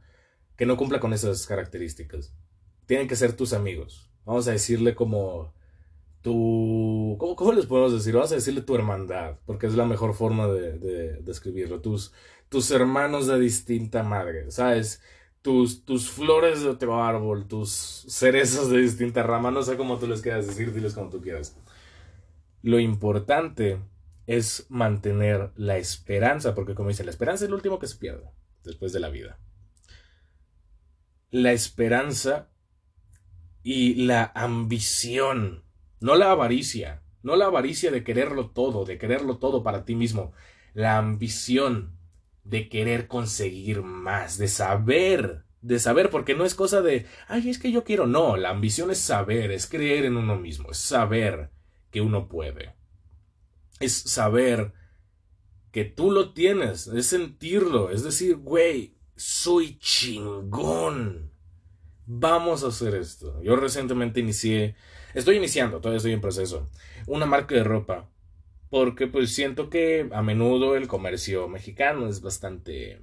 que 0.55 0.65
no 0.65 0.77
cumpla 0.77 0.99
con 0.99 1.13
esas 1.13 1.45
características. 1.47 2.33
Tienen 2.85 3.07
que 3.07 3.15
ser 3.15 3.33
tus 3.33 3.53
amigos. 3.53 4.11
Vamos 4.25 4.47
a 4.47 4.51
decirle 4.51 4.95
como 4.95 5.53
tu... 6.21 7.15
¿cómo, 7.19 7.35
¿Cómo 7.35 7.53
les 7.53 7.65
podemos 7.65 7.93
decir? 7.93 8.13
Vamos 8.13 8.31
a 8.31 8.35
decirle 8.35 8.61
tu 8.61 8.75
hermandad, 8.75 9.37
porque 9.45 9.67
es 9.67 9.75
la 9.75 9.85
mejor 9.85 10.13
forma 10.13 10.47
de, 10.47 10.77
de 10.79 11.13
describirlo. 11.21 11.81
Tus, 11.81 12.13
tus 12.49 12.71
hermanos 12.71 13.27
de 13.27 13.39
distinta 13.39 14.03
madre, 14.03 14.51
¿sabes? 14.51 15.01
Tus, 15.41 15.85
tus 15.85 16.09
flores 16.09 16.61
de 16.61 16.69
otro 16.69 17.01
árbol, 17.03 17.47
tus 17.47 17.71
cerezas 18.07 18.69
de 18.69 18.79
distinta 18.79 19.23
rama, 19.23 19.51
no 19.51 19.63
sé 19.63 19.77
cómo 19.77 19.97
tú 19.97 20.07
les 20.07 20.21
quieras 20.21 20.47
decir, 20.47 20.73
diles 20.73 20.93
como 20.93 21.09
tú 21.09 21.21
quieras. 21.21 21.57
Lo 22.61 22.79
importante 22.79 23.79
es 24.25 24.65
mantener 24.69 25.51
la 25.55 25.77
esperanza, 25.77 26.53
porque 26.53 26.75
como 26.75 26.89
dice, 26.89 27.05
la 27.05 27.11
esperanza 27.11 27.45
es 27.45 27.49
lo 27.49 27.55
último 27.55 27.79
que 27.79 27.87
se 27.87 27.95
pierde 27.95 28.29
después 28.63 28.91
de 28.91 28.99
la 28.99 29.09
vida. 29.09 29.39
La 31.31 31.53
esperanza 31.53 32.49
y 33.63 34.05
la 34.05 34.31
ambición 34.35 35.63
no 35.99 36.15
la 36.15 36.31
avaricia, 36.31 37.01
no 37.23 37.35
la 37.35 37.45
avaricia 37.45 37.91
de 37.91 38.03
quererlo 38.03 38.49
todo, 38.49 38.85
de 38.85 38.97
quererlo 38.97 39.37
todo 39.37 39.63
para 39.63 39.85
ti 39.85 39.95
mismo, 39.95 40.31
la 40.73 40.97
ambición 40.97 41.97
de 42.43 42.69
querer 42.69 43.07
conseguir 43.07 43.81
más, 43.81 44.37
de 44.37 44.47
saber, 44.47 45.43
de 45.61 45.79
saber, 45.79 46.09
porque 46.09 46.35
no 46.35 46.45
es 46.45 46.55
cosa 46.55 46.81
de, 46.81 47.05
ay, 47.27 47.49
es 47.49 47.59
que 47.59 47.71
yo 47.71 47.83
quiero, 47.83 48.07
no, 48.07 48.37
la 48.37 48.49
ambición 48.49 48.91
es 48.91 48.99
saber, 48.99 49.51
es 49.51 49.67
creer 49.67 50.05
en 50.05 50.17
uno 50.17 50.37
mismo, 50.37 50.71
es 50.71 50.77
saber 50.77 51.51
que 51.91 52.01
uno 52.01 52.27
puede, 52.27 52.75
es 53.79 53.93
saber 53.93 54.73
que 55.71 55.85
tú 55.85 56.11
lo 56.11 56.33
tienes, 56.33 56.87
es 56.87 57.07
sentirlo, 57.07 57.91
es 57.91 58.03
decir, 58.03 58.37
güey, 58.37 58.97
soy 59.15 59.77
chingón. 59.79 61.31
Vamos 62.05 62.63
a 62.63 62.67
hacer 62.67 62.95
esto. 62.95 63.41
Yo 63.43 63.55
recientemente 63.57 64.21
inicié 64.21 64.75
Estoy 65.17 65.37
iniciando, 65.37 65.79
todavía 65.79 65.97
estoy 65.97 66.13
en 66.13 66.21
proceso. 66.21 66.69
Una 67.07 67.25
marca 67.25 67.55
de 67.55 67.63
ropa. 67.63 68.07
Porque 68.69 69.07
pues 69.07 69.33
siento 69.33 69.67
que 69.67 70.07
a 70.11 70.21
menudo 70.21 70.75
el 70.75 70.87
comercio 70.87 71.47
mexicano 71.47 72.07
es 72.07 72.21
bastante 72.21 73.01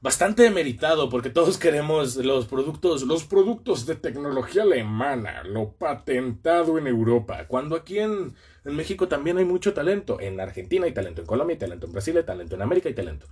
bastante 0.00 0.44
demeritado 0.44 1.10
porque 1.10 1.28
todos 1.28 1.58
queremos 1.64 2.16
los 2.16 2.46
productos, 2.46 3.02
los 3.02 3.24
productos 3.24 3.84
de 3.84 3.96
tecnología 3.96 4.62
alemana, 4.62 5.42
lo 5.44 5.72
patentado 5.72 6.78
en 6.78 6.86
Europa, 6.86 7.48
cuando 7.48 7.76
aquí 7.76 7.98
en, 7.98 8.34
en, 8.64 8.74
México 8.74 9.06
también 9.06 9.36
hay 9.36 9.44
mucho 9.44 9.74
talento, 9.74 10.20
en 10.20 10.40
Argentina 10.40 10.86
hay 10.86 10.94
talento, 10.94 11.20
en 11.20 11.26
Colombia 11.26 11.54
hay 11.54 11.58
talento, 11.58 11.86
en 11.86 11.92
Brasil 11.92 12.16
hay 12.16 12.24
talento, 12.24 12.54
en 12.54 12.62
América 12.62 12.88
hay 12.88 12.94
talento, 12.94 13.26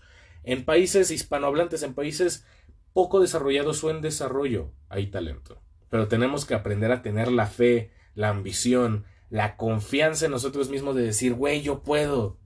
en 0.45 0.65
países 0.67 1.11
hispanohablantes, 1.11 1.83
en 1.83 1.95
países 1.95 2.45
poco 2.93 3.21
desarrollados 3.21 3.83
o 3.83 3.91
en 3.91 4.03
desarrollo 4.03 4.71
hay 4.91 5.07
talento 5.07 5.63
pero 5.93 6.09
tenemos 6.09 6.47
que 6.47 6.55
aprender 6.55 6.91
a 6.91 7.03
tener 7.03 7.31
la 7.31 7.47
fe, 7.47 7.91
la 8.15 8.31
ambición, 8.31 9.05
la 9.29 9.59
confianza 9.59 10.25
en 10.25 10.31
nosotros 10.31 10.71
mismos 10.71 10.97
de 10.97 11.03
decir, 11.03 11.35
güey, 11.35 11.61
yo 11.61 11.83
puedo. 11.83 12.39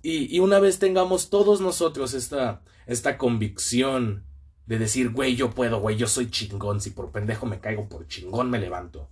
Y, 0.00 0.34
y, 0.34 0.40
una 0.40 0.58
vez 0.58 0.78
tengamos 0.78 1.28
todos 1.28 1.60
nosotros 1.60 2.14
esta, 2.14 2.62
esta 2.86 3.18
convicción 3.18 4.24
de 4.64 4.78
decir, 4.78 5.10
güey, 5.10 5.36
yo 5.36 5.50
puedo, 5.50 5.80
güey, 5.80 5.98
yo 5.98 6.06
soy 6.06 6.30
chingón, 6.30 6.80
si 6.80 6.88
por 6.88 7.12
pendejo 7.12 7.44
me 7.44 7.60
caigo, 7.60 7.90
por 7.90 8.06
chingón 8.06 8.48
me 8.48 8.58
levanto. 8.58 9.10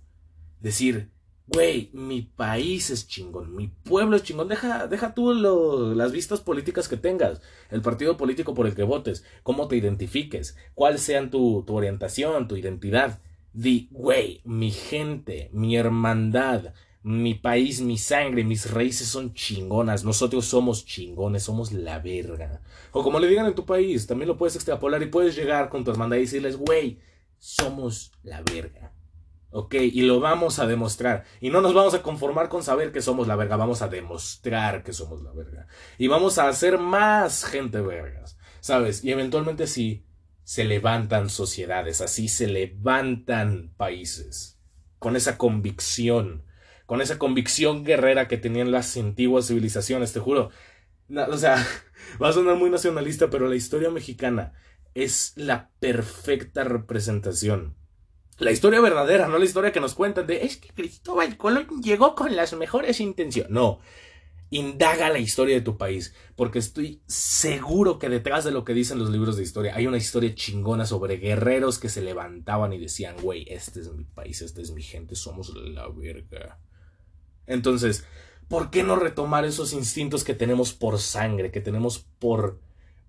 Decir, 0.59 1.11
güey, 1.45 1.91
mi 1.93 2.23
país 2.23 2.89
es 2.89 3.07
chingón, 3.07 3.55
mi 3.55 3.67
pueblo 3.67 4.15
es 4.15 4.23
chingón, 4.23 4.47
deja, 4.47 4.87
deja 4.87 5.13
tú 5.13 5.35
las 5.35 6.11
vistas 6.11 6.39
políticas 6.39 6.87
que 6.87 6.97
tengas, 6.97 7.43
el 7.69 7.83
partido 7.83 8.17
político 8.17 8.55
por 8.55 8.65
el 8.65 8.73
que 8.73 8.81
votes, 8.81 9.23
cómo 9.43 9.67
te 9.67 9.77
identifiques, 9.77 10.57
cuál 10.73 10.97
sea 10.97 11.29
tu, 11.29 11.63
tu 11.67 11.75
orientación, 11.75 12.47
tu 12.47 12.55
identidad. 12.55 13.19
Di, 13.57 13.87
güey, 13.89 14.41
mi 14.45 14.69
gente, 14.69 15.49
mi 15.51 15.75
hermandad, 15.75 16.75
mi 17.01 17.33
país, 17.33 17.81
mi 17.81 17.97
sangre, 17.97 18.43
mis 18.43 18.69
raíces 18.69 19.07
son 19.07 19.33
chingonas. 19.33 20.03
Nosotros 20.03 20.45
somos 20.45 20.85
chingones, 20.85 21.41
somos 21.41 21.71
la 21.71 21.97
verga. 21.97 22.61
O 22.91 23.01
como 23.01 23.19
le 23.19 23.27
digan 23.27 23.47
en 23.47 23.55
tu 23.55 23.65
país, 23.65 24.05
también 24.05 24.27
lo 24.27 24.37
puedes 24.37 24.55
extrapolar 24.55 25.01
y 25.01 25.07
puedes 25.07 25.35
llegar 25.35 25.69
con 25.69 25.83
tu 25.83 25.89
hermandad 25.89 26.17
y 26.17 26.21
decirles, 26.21 26.55
güey, 26.55 26.99
somos 27.39 28.11
la 28.21 28.43
verga. 28.43 28.93
¿ok? 29.49 29.73
Y 29.73 30.01
lo 30.01 30.19
vamos 30.19 30.59
a 30.59 30.67
demostrar. 30.67 31.23
Y 31.41 31.49
no 31.49 31.61
nos 31.61 31.73
vamos 31.73 31.95
a 31.95 32.03
conformar 32.03 32.49
con 32.49 32.61
saber 32.61 32.91
que 32.91 33.01
somos 33.01 33.27
la 33.27 33.35
verga, 33.35 33.55
vamos 33.55 33.81
a 33.81 33.87
demostrar 33.87 34.83
que 34.83 34.93
somos 34.93 35.23
la 35.23 35.31
verga. 35.31 35.65
Y 35.97 36.05
vamos 36.05 36.37
a 36.37 36.47
hacer 36.47 36.77
más 36.77 37.43
gente 37.43 37.81
vergas, 37.81 38.37
¿sabes? 38.59 39.03
Y 39.03 39.09
eventualmente 39.09 39.65
sí, 39.65 40.05
se 40.47 40.63
levantan 40.63 41.29
sociedades, 41.29 41.99
así 41.99 42.29
se 42.29 42.47
levantan 42.47 43.73
países, 43.75 44.57
con 44.97 45.17
esa 45.17 45.37
convicción, 45.37 46.45
con 46.85 47.01
esa 47.01 47.17
convicción 47.19 47.83
guerrera 47.83 48.29
que 48.29 48.37
tenían 48.37 48.71
las 48.71 48.95
antiguas 48.95 49.47
civilizaciones, 49.47 50.13
te 50.13 50.21
juro. 50.21 50.51
o 51.09 51.37
sea, 51.37 51.67
va 52.23 52.29
a 52.29 52.31
sonar 52.31 52.55
muy 52.55 52.69
nacionalista, 52.69 53.29
pero 53.29 53.49
la 53.49 53.55
historia 53.55 53.89
mexicana 53.89 54.53
es 54.93 55.33
la 55.35 55.69
perfecta 55.81 56.63
representación 56.63 57.75
la 58.39 58.51
historia 58.51 58.81
verdadera, 58.81 59.27
no 59.27 59.39
la 59.39 59.45
historia 59.45 59.71
que 59.71 59.79
nos 59.79 59.95
cuentan 59.95 60.27
de 60.27 60.45
es 60.45 60.57
que 60.57 60.69
Cristóbal 60.69 61.37
Colón 61.37 61.67
llegó 61.81 62.13
con 62.13 62.35
las 62.35 62.53
mejores 62.53 62.99
intenciones. 62.99 63.51
No, 63.51 63.79
indaga 64.49 65.09
la 65.09 65.19
historia 65.19 65.55
de 65.55 65.61
tu 65.61 65.77
país, 65.77 66.13
porque 66.35 66.59
estoy 66.59 67.01
seguro 67.07 67.99
que 67.99 68.09
detrás 68.09 68.43
de 68.45 68.51
lo 68.51 68.63
que 68.63 68.73
dicen 68.73 68.99
los 68.99 69.09
libros 69.09 69.37
de 69.37 69.43
historia 69.43 69.75
hay 69.75 69.87
una 69.87 69.97
historia 69.97 70.33
chingona 70.35 70.85
sobre 70.85 71.17
guerreros 71.17 71.79
que 71.79 71.89
se 71.89 72.01
levantaban 72.01 72.73
y 72.73 72.77
decían, 72.77 73.15
güey, 73.21 73.45
este 73.49 73.81
es 73.81 73.91
mi 73.93 74.05
país, 74.05 74.41
esta 74.41 74.61
es 74.61 74.71
mi 74.71 74.81
gente, 74.81 75.15
somos 75.15 75.53
la 75.55 75.87
verga. 75.89 76.59
Entonces, 77.45 78.05
¿por 78.47 78.69
qué 78.69 78.83
no 78.83 78.95
retomar 78.95 79.45
esos 79.45 79.73
instintos 79.73 80.23
que 80.23 80.33
tenemos 80.33 80.73
por 80.73 80.99
sangre, 80.99 81.51
que 81.51 81.61
tenemos 81.61 81.99
por, 82.19 82.61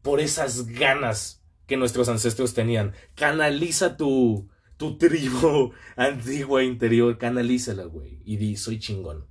por 0.03 0.21
esas 0.21 0.67
ganas 0.67 1.43
que 1.67 1.77
nuestros 1.77 2.09
ancestros 2.09 2.55
tenían? 2.55 2.95
Canaliza 3.15 3.97
tu 3.97 4.49
tu 4.79 4.97
tribu 4.97 5.73
antigua 5.97 6.63
interior, 6.63 7.19
canalízala, 7.19 7.85
güey, 7.85 8.23
y 8.25 8.39
di, 8.39 8.57
soy 8.57 8.79
chingón. 8.79 9.27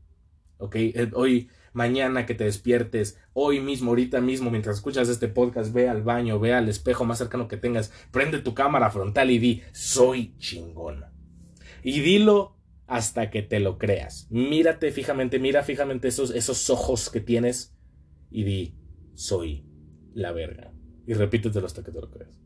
¿Ok? 0.57 0.75
Eh, 0.75 1.09
hoy, 1.13 1.49
mañana 1.73 2.25
que 2.25 2.35
te 2.35 2.43
despiertes, 2.43 3.19
hoy 3.33 3.59
mismo, 3.59 3.91
ahorita 3.91 4.21
mismo, 4.21 4.51
mientras 4.51 4.77
escuchas 4.77 5.09
este 5.09 5.27
podcast, 5.27 5.73
ve 5.73 5.89
al 5.89 6.03
baño, 6.03 6.39
ve 6.39 6.53
al 6.53 6.69
espejo 6.69 7.05
más 7.05 7.17
cercano 7.17 7.47
que 7.47 7.57
tengas, 7.57 7.91
prende 8.11 8.39
tu 8.39 8.53
cámara 8.53 8.89
frontal 8.89 9.31
y 9.31 9.39
di, 9.39 9.61
soy 9.71 10.35
chingón. 10.37 11.05
Y 11.83 12.01
dilo 12.01 12.57
hasta 12.87 13.29
que 13.29 13.41
te 13.41 13.59
lo 13.59 13.77
creas. 13.77 14.27
Mírate 14.29 14.91
fijamente, 14.91 15.39
mira 15.39 15.63
fijamente 15.63 16.07
esos, 16.07 16.31
esos 16.31 16.69
ojos 16.69 17.09
que 17.09 17.19
tienes 17.19 17.75
y 18.31 18.43
di, 18.43 18.75
soy 19.13 19.65
la 20.13 20.31
verga. 20.31 20.73
Y 21.05 21.13
repítetelo 21.13 21.65
hasta 21.65 21.83
que 21.83 21.91
te 21.91 22.01
lo 22.01 22.09
creas. 22.09 22.39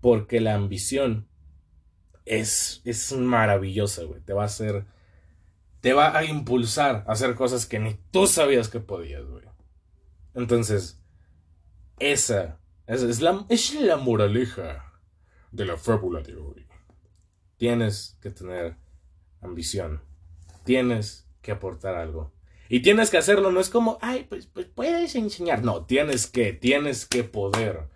Porque 0.00 0.40
la 0.40 0.54
ambición 0.54 1.28
es, 2.24 2.82
es 2.84 3.12
maravillosa, 3.12 4.04
güey. 4.04 4.20
Te 4.20 4.32
va 4.32 4.42
a 4.42 4.46
hacer. 4.46 4.86
Te 5.80 5.92
va 5.92 6.16
a 6.16 6.24
impulsar 6.24 7.04
a 7.06 7.12
hacer 7.12 7.34
cosas 7.34 7.66
que 7.66 7.78
ni 7.78 7.94
tú 8.10 8.26
sabías 8.26 8.68
que 8.68 8.80
podías, 8.80 9.24
güey. 9.24 9.44
Entonces, 10.34 11.00
esa, 11.98 12.60
es, 12.86 13.20
la, 13.20 13.96
moraleja 13.96 14.92
de 15.50 15.64
la 15.64 15.76
fábula 15.76 16.20
de 16.20 16.36
hoy. 16.36 16.66
Tienes 17.56 18.16
que 18.20 18.30
tener 18.30 18.76
ambición. 19.40 20.02
Tienes 20.64 21.26
que 21.42 21.52
aportar 21.52 21.96
algo. 21.96 22.32
Y 22.68 22.80
tienes 22.80 23.10
que 23.10 23.18
hacerlo, 23.18 23.50
no 23.50 23.60
es 23.60 23.70
como, 23.70 23.98
ay, 24.00 24.26
pues, 24.28 24.46
pues 24.46 24.66
puedes 24.66 25.14
enseñar. 25.14 25.64
No, 25.64 25.86
tienes 25.86 26.26
que, 26.26 26.52
tienes 26.52 27.06
que 27.06 27.24
poder 27.24 27.88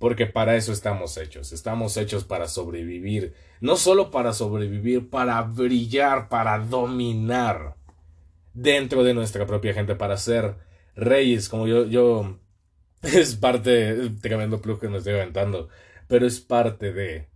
porque 0.00 0.26
para 0.26 0.56
eso 0.56 0.72
estamos 0.72 1.18
hechos, 1.18 1.52
estamos 1.52 1.98
hechos 1.98 2.24
para 2.24 2.48
sobrevivir, 2.48 3.34
no 3.60 3.76
solo 3.76 4.10
para 4.10 4.32
sobrevivir, 4.32 5.10
para 5.10 5.42
brillar, 5.42 6.30
para 6.30 6.58
dominar 6.58 7.76
dentro 8.54 9.04
de 9.04 9.12
nuestra 9.12 9.46
propia 9.46 9.74
gente, 9.74 9.94
para 9.94 10.16
ser 10.16 10.56
reyes, 10.96 11.50
como 11.50 11.66
yo, 11.66 11.84
yo, 11.84 12.38
es 13.02 13.36
parte, 13.36 14.10
tremendo 14.22 14.62
plus 14.62 14.78
que 14.78 14.88
me 14.88 14.96
estoy 14.96 15.12
aventando, 15.12 15.68
pero 16.08 16.26
es 16.26 16.40
parte 16.40 16.94
de, 16.94 17.28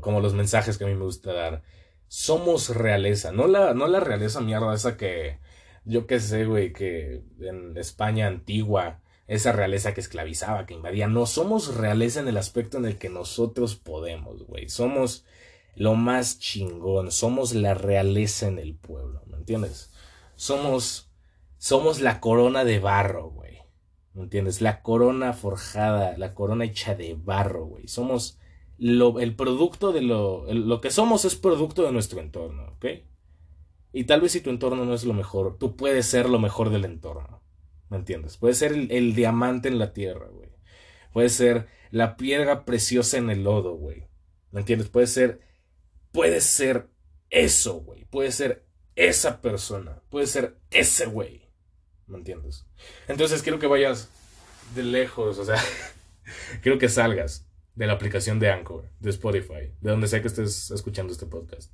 como 0.00 0.20
los 0.20 0.32
mensajes 0.32 0.78
que 0.78 0.84
a 0.84 0.88
mí 0.88 0.94
me 0.94 1.04
gusta 1.04 1.34
dar. 1.34 1.62
Somos 2.08 2.74
realeza, 2.74 3.32
no 3.32 3.46
la, 3.46 3.74
no 3.74 3.86
la 3.86 4.00
realeza 4.00 4.40
mierda 4.40 4.74
esa 4.74 4.96
que, 4.96 5.40
yo 5.84 6.06
qué 6.06 6.20
sé, 6.20 6.46
güey, 6.46 6.72
que 6.72 7.22
en 7.40 7.76
España 7.76 8.28
antigua, 8.28 9.02
esa 9.26 9.52
realeza 9.52 9.94
que 9.94 10.00
esclavizaba, 10.00 10.66
que 10.66 10.74
invadía. 10.74 11.08
No 11.08 11.26
somos 11.26 11.76
realeza 11.76 12.20
en 12.20 12.28
el 12.28 12.36
aspecto 12.36 12.78
en 12.78 12.84
el 12.84 12.98
que 12.98 13.08
nosotros 13.08 13.76
podemos, 13.76 14.44
güey. 14.44 14.68
Somos 14.68 15.24
lo 15.74 15.94
más 15.94 16.38
chingón, 16.38 17.10
somos 17.10 17.54
la 17.54 17.74
realeza 17.74 18.46
en 18.46 18.58
el 18.58 18.74
pueblo, 18.74 19.22
¿me 19.26 19.36
entiendes? 19.36 19.90
Somos 20.36 21.12
somos 21.62 22.00
la 22.00 22.18
corona 22.18 22.64
de 22.64 22.80
barro, 22.80 23.30
güey. 23.30 23.58
¿Me 24.14 24.24
entiendes? 24.24 24.60
La 24.60 24.82
corona 24.82 25.32
forjada, 25.32 26.18
la 26.18 26.34
corona 26.34 26.64
hecha 26.64 26.96
de 26.96 27.14
barro, 27.14 27.66
güey. 27.66 27.86
Somos 27.86 28.40
lo, 28.78 29.20
el 29.20 29.36
producto 29.36 29.92
de 29.92 30.02
lo, 30.02 30.44
lo 30.52 30.80
que 30.80 30.90
somos 30.90 31.24
es 31.24 31.36
producto 31.36 31.84
de 31.84 31.92
nuestro 31.92 32.20
entorno, 32.20 32.64
¿ok? 32.72 32.86
Y 33.92 34.04
tal 34.04 34.20
vez 34.22 34.32
si 34.32 34.40
tu 34.40 34.50
entorno 34.50 34.84
no 34.84 34.92
es 34.92 35.04
lo 35.04 35.14
mejor, 35.14 35.56
tú 35.56 35.76
puedes 35.76 36.06
ser 36.06 36.28
lo 36.28 36.40
mejor 36.40 36.70
del 36.70 36.84
entorno. 36.84 37.41
¿Me 37.92 37.98
entiendes? 37.98 38.38
Puede 38.38 38.54
ser 38.54 38.72
el, 38.72 39.14
diamante 39.14 39.68
en 39.68 39.78
la 39.78 39.92
tierra, 39.92 40.26
güey. 40.26 40.48
Puede 41.12 41.28
ser 41.28 41.68
la 41.90 42.16
piedra 42.16 42.64
preciosa 42.64 43.18
en 43.18 43.28
el 43.28 43.44
lodo, 43.44 43.76
güey. 43.76 44.08
¿Me 44.50 44.60
entiendes? 44.60 44.88
Puede 44.88 45.06
ser. 45.06 45.42
Puede 46.10 46.40
ser 46.40 46.88
eso, 47.28 47.80
güey. 47.80 48.06
Puede 48.06 48.32
ser 48.32 48.64
esa 48.96 49.42
persona. 49.42 50.00
Puede 50.08 50.26
ser 50.26 50.56
ese 50.70 51.04
güey. 51.04 51.50
¿Me 52.06 52.16
entiendes? 52.16 52.64
Entonces 53.08 53.42
quiero 53.42 53.58
que 53.58 53.66
vayas 53.66 54.08
de 54.74 54.84
lejos, 54.84 55.36
o 55.38 55.44
sea, 55.44 55.62
quiero 56.62 56.78
que 56.78 56.88
salgas 56.88 57.46
de 57.74 57.86
la 57.86 57.92
aplicación 57.92 58.38
de 58.38 58.50
Anchor, 58.50 58.88
de 59.00 59.10
Spotify, 59.10 59.74
de 59.82 59.90
donde 59.90 60.08
sea 60.08 60.22
que 60.22 60.28
estés 60.28 60.70
escuchando 60.70 61.12
este 61.12 61.26
podcast. 61.26 61.70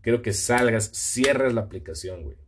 Quiero 0.00 0.22
que 0.22 0.32
salgas, 0.32 0.90
cierres 0.94 1.52
la 1.52 1.60
aplicación, 1.60 2.22
güey. 2.22 2.38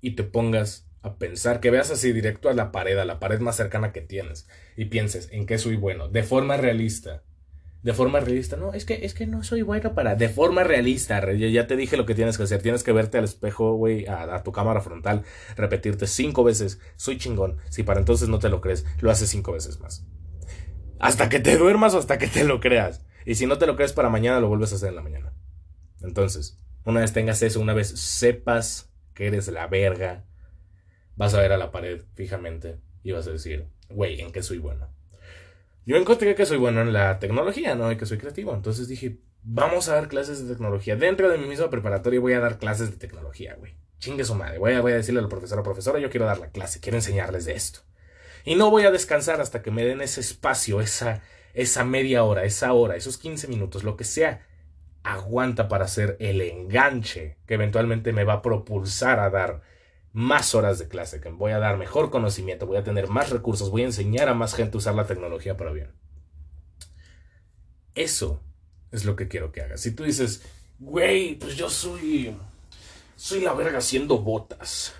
Y 0.00 0.16
te 0.16 0.24
pongas 0.24 0.86
a 1.06 1.18
pensar, 1.18 1.60
que 1.60 1.70
veas 1.70 1.90
así 1.90 2.12
directo 2.12 2.48
a 2.48 2.54
la 2.54 2.72
pared, 2.72 2.98
a 2.98 3.04
la 3.04 3.18
pared 3.18 3.40
más 3.40 3.56
cercana 3.56 3.92
que 3.92 4.00
tienes, 4.00 4.48
y 4.76 4.86
pienses 4.86 5.28
en 5.32 5.46
qué 5.46 5.58
soy 5.58 5.76
bueno, 5.76 6.08
de 6.08 6.22
forma 6.22 6.56
realista. 6.56 7.22
De 7.82 7.92
forma 7.92 8.18
realista, 8.18 8.56
no, 8.56 8.72
es 8.72 8.84
que, 8.84 9.04
es 9.04 9.14
que 9.14 9.28
no 9.28 9.44
soy 9.44 9.62
bueno 9.62 9.94
para. 9.94 10.16
De 10.16 10.28
forma 10.28 10.64
realista, 10.64 11.22
ya 11.32 11.68
te 11.68 11.76
dije 11.76 11.96
lo 11.96 12.04
que 12.04 12.16
tienes 12.16 12.36
que 12.36 12.42
hacer. 12.42 12.60
Tienes 12.60 12.82
que 12.82 12.90
verte 12.90 13.16
al 13.16 13.22
espejo, 13.22 13.74
güey, 13.74 14.06
a, 14.08 14.42
tu 14.42 14.50
cámara 14.50 14.80
frontal, 14.80 15.22
repetirte 15.56 16.08
cinco 16.08 16.42
veces, 16.42 16.80
soy 16.96 17.16
chingón. 17.16 17.58
Si 17.68 17.84
para 17.84 18.00
entonces 18.00 18.28
no 18.28 18.40
te 18.40 18.48
lo 18.48 18.60
crees, 18.60 18.84
lo 18.98 19.08
haces 19.12 19.28
cinco 19.28 19.52
veces 19.52 19.78
más. 19.78 20.04
Hasta 20.98 21.28
que 21.28 21.38
te 21.38 21.56
duermas 21.56 21.94
o 21.94 21.98
hasta 21.98 22.18
que 22.18 22.26
te 22.26 22.42
lo 22.42 22.58
creas. 22.58 23.06
Y 23.24 23.36
si 23.36 23.46
no 23.46 23.56
te 23.56 23.66
lo 23.66 23.76
crees 23.76 23.92
para 23.92 24.08
mañana, 24.08 24.40
lo 24.40 24.48
vuelves 24.48 24.72
a 24.72 24.76
hacer 24.76 24.88
en 24.88 24.96
la 24.96 25.02
mañana. 25.02 25.32
Entonces, 26.02 26.58
una 26.84 27.02
vez 27.02 27.12
tengas 27.12 27.40
eso, 27.42 27.60
una 27.60 27.74
vez 27.74 27.88
sepas 27.88 28.90
que 29.14 29.28
eres 29.28 29.46
la 29.46 29.66
verga, 29.68 30.24
vas 31.16 31.34
a 31.34 31.40
ver 31.40 31.52
a 31.52 31.58
la 31.58 31.70
pared 31.70 32.02
fijamente 32.14 32.78
y 33.02 33.12
vas 33.12 33.26
a 33.26 33.32
decir, 33.32 33.66
güey, 33.88 34.20
¿en 34.20 34.32
qué 34.32 34.42
soy 34.42 34.58
bueno? 34.58 34.88
Yo 35.84 35.96
encontré 35.96 36.34
que 36.34 36.46
soy 36.46 36.58
bueno 36.58 36.80
en 36.82 36.92
la 36.92 37.18
tecnología, 37.18 37.74
¿no? 37.74 37.90
Y 37.90 37.96
que 37.96 38.06
soy 38.06 38.18
creativo. 38.18 38.52
Entonces 38.54 38.88
dije, 38.88 39.18
vamos 39.42 39.88
a 39.88 39.94
dar 39.94 40.08
clases 40.08 40.42
de 40.42 40.52
tecnología. 40.52 40.96
Dentro 40.96 41.28
de 41.28 41.38
mi 41.38 41.46
misma 41.46 41.70
preparatoria 41.70 42.20
voy 42.20 42.32
a 42.32 42.40
dar 42.40 42.58
clases 42.58 42.90
de 42.90 42.96
tecnología, 42.96 43.54
güey. 43.54 43.76
Chingue 43.98 44.24
su 44.24 44.34
madre. 44.34 44.58
Voy 44.58 44.72
a, 44.72 44.80
voy 44.80 44.92
a 44.92 44.96
decirle 44.96 45.20
al 45.20 45.28
profesor 45.28 45.60
o 45.60 45.62
profesora, 45.62 46.00
yo 46.00 46.10
quiero 46.10 46.26
dar 46.26 46.38
la 46.38 46.50
clase, 46.50 46.80
quiero 46.80 46.98
enseñarles 46.98 47.44
de 47.44 47.54
esto. 47.54 47.80
Y 48.44 48.56
no 48.56 48.70
voy 48.70 48.84
a 48.84 48.90
descansar 48.90 49.40
hasta 49.40 49.62
que 49.62 49.70
me 49.70 49.84
den 49.84 50.00
ese 50.00 50.20
espacio, 50.20 50.80
esa, 50.80 51.22
esa 51.54 51.84
media 51.84 52.24
hora, 52.24 52.44
esa 52.44 52.72
hora, 52.72 52.96
esos 52.96 53.16
15 53.16 53.46
minutos, 53.48 53.84
lo 53.84 53.96
que 53.96 54.04
sea. 54.04 54.44
Aguanta 55.04 55.68
para 55.68 55.84
hacer 55.84 56.16
el 56.18 56.40
enganche 56.40 57.38
que 57.46 57.54
eventualmente 57.54 58.12
me 58.12 58.24
va 58.24 58.34
a 58.34 58.42
propulsar 58.42 59.20
a 59.20 59.30
dar 59.30 59.62
más 60.16 60.54
horas 60.54 60.78
de 60.78 60.88
clase, 60.88 61.20
que 61.20 61.28
voy 61.28 61.52
a 61.52 61.58
dar 61.58 61.76
mejor 61.76 62.10
conocimiento, 62.10 62.66
voy 62.66 62.78
a 62.78 62.82
tener 62.82 63.06
más 63.08 63.28
recursos, 63.28 63.70
voy 63.70 63.82
a 63.82 63.84
enseñar 63.84 64.30
a 64.30 64.34
más 64.34 64.54
gente 64.54 64.74
a 64.74 64.78
usar 64.78 64.94
la 64.94 65.06
tecnología 65.06 65.58
para 65.58 65.72
bien. 65.72 65.92
Eso 67.94 68.40
es 68.92 69.04
lo 69.04 69.14
que 69.14 69.28
quiero 69.28 69.52
que 69.52 69.60
hagas. 69.60 69.82
Si 69.82 69.90
tú 69.90 70.04
dices, 70.04 70.42
güey, 70.78 71.34
pues 71.34 71.54
yo 71.54 71.68
soy. 71.68 72.34
Soy 73.14 73.40
la 73.40 73.52
verga 73.52 73.76
haciendo 73.76 74.16
botas. 74.20 74.94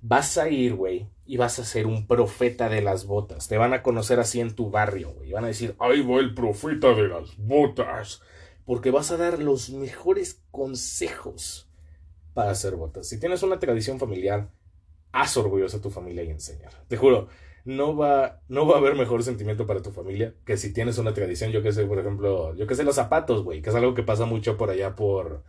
Vas 0.00 0.38
a 0.38 0.48
ir, 0.48 0.76
güey, 0.76 1.08
y 1.26 1.36
vas 1.36 1.58
a 1.58 1.64
ser 1.64 1.88
un 1.88 2.06
profeta 2.06 2.68
de 2.68 2.80
las 2.80 3.06
botas. 3.06 3.48
Te 3.48 3.58
van 3.58 3.72
a 3.72 3.82
conocer 3.82 4.20
así 4.20 4.40
en 4.40 4.54
tu 4.54 4.70
barrio, 4.70 5.10
güey. 5.14 5.32
Van 5.32 5.42
a 5.42 5.48
decir, 5.48 5.74
ahí 5.80 6.00
va 6.00 6.20
el 6.20 6.32
profeta 6.32 6.94
de 6.94 7.08
las 7.08 7.36
botas. 7.38 8.22
Porque 8.64 8.92
vas 8.92 9.10
a 9.10 9.16
dar 9.16 9.40
los 9.40 9.70
mejores 9.70 10.44
consejos 10.52 11.66
para 12.34 12.50
hacer 12.50 12.76
botas. 12.76 13.08
Si 13.08 13.18
tienes 13.18 13.42
una 13.42 13.58
tradición 13.58 13.98
familiar, 13.98 14.50
haz 15.12 15.36
orgulloso 15.36 15.78
a 15.78 15.80
tu 15.80 15.90
familia 15.90 16.24
y 16.24 16.30
enseñar. 16.30 16.72
Te 16.88 16.96
juro, 16.96 17.28
no 17.64 17.96
va, 17.96 18.42
no 18.48 18.66
va 18.66 18.76
a 18.76 18.78
haber 18.78 18.94
mejor 18.94 19.22
sentimiento 19.22 19.66
para 19.66 19.80
tu 19.82 19.90
familia 19.92 20.34
que 20.44 20.56
si 20.56 20.72
tienes 20.72 20.98
una 20.98 21.14
tradición, 21.14 21.50
yo 21.52 21.62
que 21.62 21.72
sé, 21.72 21.84
por 21.86 21.98
ejemplo, 21.98 22.54
yo 22.56 22.66
que 22.66 22.74
sé, 22.74 22.84
los 22.84 22.96
zapatos, 22.96 23.42
güey, 23.44 23.62
que 23.62 23.70
es 23.70 23.76
algo 23.76 23.94
que 23.94 24.02
pasa 24.02 24.26
mucho 24.26 24.56
por 24.56 24.70
allá 24.70 24.94
por, 24.94 25.44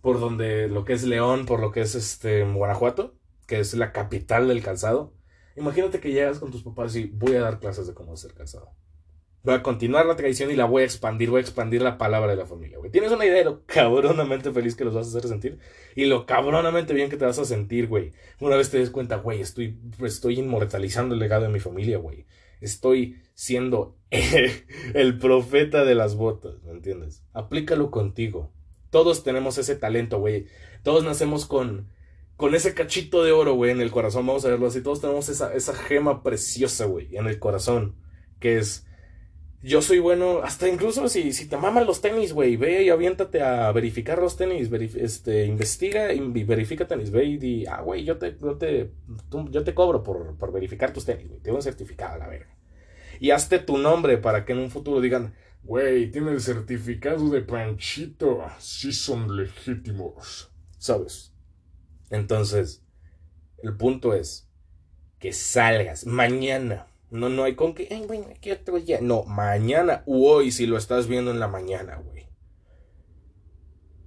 por 0.00 0.20
donde, 0.20 0.68
lo 0.68 0.84
que 0.84 0.92
es 0.92 1.04
León, 1.04 1.46
por 1.46 1.60
lo 1.60 1.72
que 1.72 1.80
es 1.80 1.94
este, 1.94 2.44
Guanajuato, 2.44 3.14
que 3.46 3.60
es 3.60 3.74
la 3.74 3.92
capital 3.92 4.48
del 4.48 4.62
calzado. 4.62 5.14
Imagínate 5.56 6.00
que 6.00 6.12
llegas 6.12 6.38
con 6.38 6.50
tus 6.50 6.62
papás 6.62 6.94
y 6.96 7.06
voy 7.06 7.34
a 7.36 7.40
dar 7.40 7.60
clases 7.60 7.86
de 7.86 7.94
cómo 7.94 8.14
hacer 8.14 8.34
calzado. 8.34 8.72
Voy 9.44 9.54
a 9.54 9.62
continuar 9.62 10.06
la 10.06 10.14
tradición 10.14 10.52
y 10.52 10.56
la 10.56 10.66
voy 10.66 10.82
a 10.82 10.84
expandir, 10.84 11.28
voy 11.28 11.38
a 11.38 11.40
expandir 11.40 11.82
la 11.82 11.98
palabra 11.98 12.30
de 12.30 12.36
la 12.36 12.46
familia, 12.46 12.78
güey. 12.78 12.92
Tienes 12.92 13.10
una 13.10 13.24
idea 13.24 13.38
de 13.38 13.44
lo 13.44 13.62
cabronamente 13.66 14.52
feliz 14.52 14.76
que 14.76 14.84
los 14.84 14.94
vas 14.94 15.06
a 15.06 15.18
hacer 15.18 15.28
sentir 15.28 15.58
y 15.96 16.04
lo 16.04 16.26
cabronamente 16.26 16.94
bien 16.94 17.10
que 17.10 17.16
te 17.16 17.24
vas 17.24 17.40
a 17.40 17.44
sentir, 17.44 17.88
güey. 17.88 18.12
Una 18.38 18.56
vez 18.56 18.70
te 18.70 18.78
des 18.78 18.90
cuenta, 18.90 19.16
güey, 19.16 19.40
estoy, 19.40 19.78
estoy 20.04 20.38
inmortalizando 20.38 21.14
el 21.14 21.20
legado 21.20 21.42
de 21.42 21.48
mi 21.48 21.58
familia, 21.58 21.98
güey. 21.98 22.26
Estoy 22.60 23.16
siendo 23.34 23.96
el 24.94 25.18
profeta 25.18 25.84
de 25.84 25.96
las 25.96 26.14
botas, 26.14 26.62
¿me 26.62 26.70
entiendes? 26.70 27.24
Aplícalo 27.32 27.90
contigo. 27.90 28.52
Todos 28.90 29.24
tenemos 29.24 29.58
ese 29.58 29.74
talento, 29.74 30.20
güey. 30.20 30.46
Todos 30.84 31.02
nacemos 31.02 31.46
con, 31.46 31.88
con 32.36 32.54
ese 32.54 32.74
cachito 32.74 33.24
de 33.24 33.32
oro, 33.32 33.54
güey, 33.54 33.72
en 33.72 33.80
el 33.80 33.90
corazón. 33.90 34.24
Vamos 34.24 34.44
a 34.44 34.48
verlo 34.48 34.68
así. 34.68 34.82
Todos 34.82 35.00
tenemos 35.00 35.28
esa, 35.28 35.52
esa 35.54 35.74
gema 35.74 36.22
preciosa, 36.22 36.84
güey, 36.84 37.16
en 37.16 37.26
el 37.26 37.40
corazón. 37.40 37.96
Que 38.38 38.58
es 38.58 38.86
yo 39.62 39.80
soy 39.80 40.00
bueno, 40.00 40.40
hasta 40.42 40.68
incluso 40.68 41.08
si, 41.08 41.32
si 41.32 41.46
te 41.46 41.56
maman 41.56 41.86
los 41.86 42.00
tenis, 42.00 42.32
güey, 42.32 42.56
ve 42.56 42.82
y 42.82 42.90
aviéntate 42.90 43.42
a 43.42 43.70
verificar 43.70 44.18
los 44.18 44.36
tenis, 44.36 44.68
este, 44.96 45.44
investiga 45.46 46.12
y 46.12 46.20
verifica 46.44 46.88
tenis, 46.88 47.12
ve 47.12 47.24
y 47.24 47.66
ah, 47.66 47.80
güey, 47.80 48.04
yo 48.04 48.18
te, 48.18 48.36
yo 48.40 48.56
te, 48.56 48.90
yo 49.50 49.62
te 49.62 49.74
cobro 49.74 50.02
por, 50.02 50.36
por 50.36 50.52
verificar 50.52 50.92
tus 50.92 51.04
tenis, 51.04 51.28
güey, 51.28 51.40
te 51.40 51.50
doy 51.50 51.56
un 51.56 51.62
certificado 51.62 52.18
la 52.18 52.26
verga. 52.26 52.56
Y 53.20 53.30
hazte 53.30 53.60
tu 53.60 53.78
nombre 53.78 54.18
para 54.18 54.44
que 54.44 54.52
en 54.52 54.58
un 54.58 54.70
futuro 54.70 55.00
digan, 55.00 55.34
güey, 55.62 56.10
tiene 56.10 56.32
el 56.32 56.40
certificado 56.40 57.30
de 57.30 57.42
Panchito, 57.42 58.42
sí 58.58 58.92
son 58.92 59.36
legítimos, 59.36 60.50
¿sabes? 60.76 61.32
Entonces, 62.10 62.82
el 63.62 63.76
punto 63.76 64.12
es 64.12 64.50
que 65.20 65.32
salgas 65.32 66.04
mañana 66.04 66.88
no, 67.12 67.28
no 67.28 67.44
hay 67.44 67.54
con 67.54 67.74
que, 67.74 67.88
ay, 67.90 68.04
bueno, 68.06 68.24
¿qué 68.40 68.52
otro 68.52 68.80
día? 68.80 68.98
No, 69.02 69.24
mañana 69.24 70.02
u 70.06 70.26
hoy 70.26 70.50
si 70.50 70.66
lo 70.66 70.78
estás 70.78 71.08
viendo 71.08 71.30
en 71.30 71.40
la 71.40 71.46
mañana, 71.46 71.96
güey. 71.96 72.26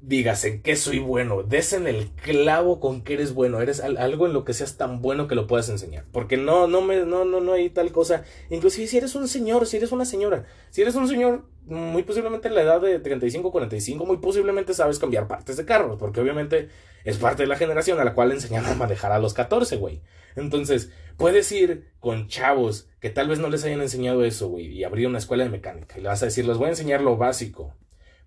Digas 0.01 0.43
en 0.45 0.63
qué 0.63 0.75
soy 0.75 0.97
bueno, 0.97 1.43
des 1.43 1.73
en 1.73 1.85
el 1.85 2.09
clavo 2.11 2.79
con 2.79 3.03
que 3.03 3.13
eres 3.13 3.35
bueno, 3.35 3.61
eres 3.61 3.79
algo 3.79 4.25
en 4.25 4.33
lo 4.33 4.43
que 4.43 4.53
seas 4.53 4.77
tan 4.77 5.03
bueno 5.03 5.27
que 5.27 5.35
lo 5.35 5.45
puedas 5.45 5.69
enseñar. 5.69 6.05
Porque 6.11 6.35
no, 6.35 6.67
no 6.67 6.81
me, 6.81 7.05
no, 7.05 7.25
no, 7.25 7.41
no 7.41 7.53
hay 7.53 7.69
tal 7.69 7.91
cosa. 7.91 8.23
Inclusive 8.49 8.87
si 8.87 8.97
eres 8.97 9.13
un 9.13 9.27
señor, 9.27 9.67
si 9.67 9.77
eres 9.77 9.91
una 9.91 10.05
señora, 10.05 10.45
si 10.71 10.81
eres 10.81 10.95
un 10.95 11.07
señor, 11.07 11.45
muy 11.65 12.01
posiblemente 12.01 12.47
en 12.47 12.55
la 12.55 12.63
edad 12.63 12.81
de 12.81 12.97
35, 12.97 13.51
45, 13.51 14.03
muy 14.05 14.17
posiblemente 14.17 14.73
sabes 14.73 14.97
cambiar 14.97 15.27
partes 15.27 15.57
de 15.57 15.65
carros, 15.65 15.97
porque 15.99 16.21
obviamente 16.21 16.69
es 17.03 17.17
parte 17.17 17.43
de 17.43 17.47
la 17.47 17.55
generación 17.55 17.99
a 17.99 18.03
la 18.03 18.15
cual 18.15 18.31
enseñan 18.31 18.65
a 18.65 18.73
manejar 18.73 19.11
a 19.11 19.19
los 19.19 19.35
14, 19.35 19.77
güey. 19.77 20.01
Entonces, 20.35 20.91
puedes 21.17 21.51
ir 21.51 21.91
con 21.99 22.27
chavos 22.27 22.89
que 22.99 23.09
tal 23.09 23.27
vez 23.27 23.39
no 23.39 23.49
les 23.49 23.63
hayan 23.63 23.81
enseñado 23.81 24.23
eso, 24.23 24.49
güey, 24.49 24.67
y 24.67 24.83
abrir 24.83 25.07
una 25.07 25.17
escuela 25.17 25.43
de 25.43 25.49
mecánica. 25.49 25.97
Y 25.97 26.01
le 26.01 26.09
vas 26.09 26.21
a 26.21 26.25
decir, 26.25 26.45
les 26.45 26.57
voy 26.57 26.67
a 26.67 26.69
enseñar 26.69 27.01
lo 27.01 27.17
básico 27.17 27.75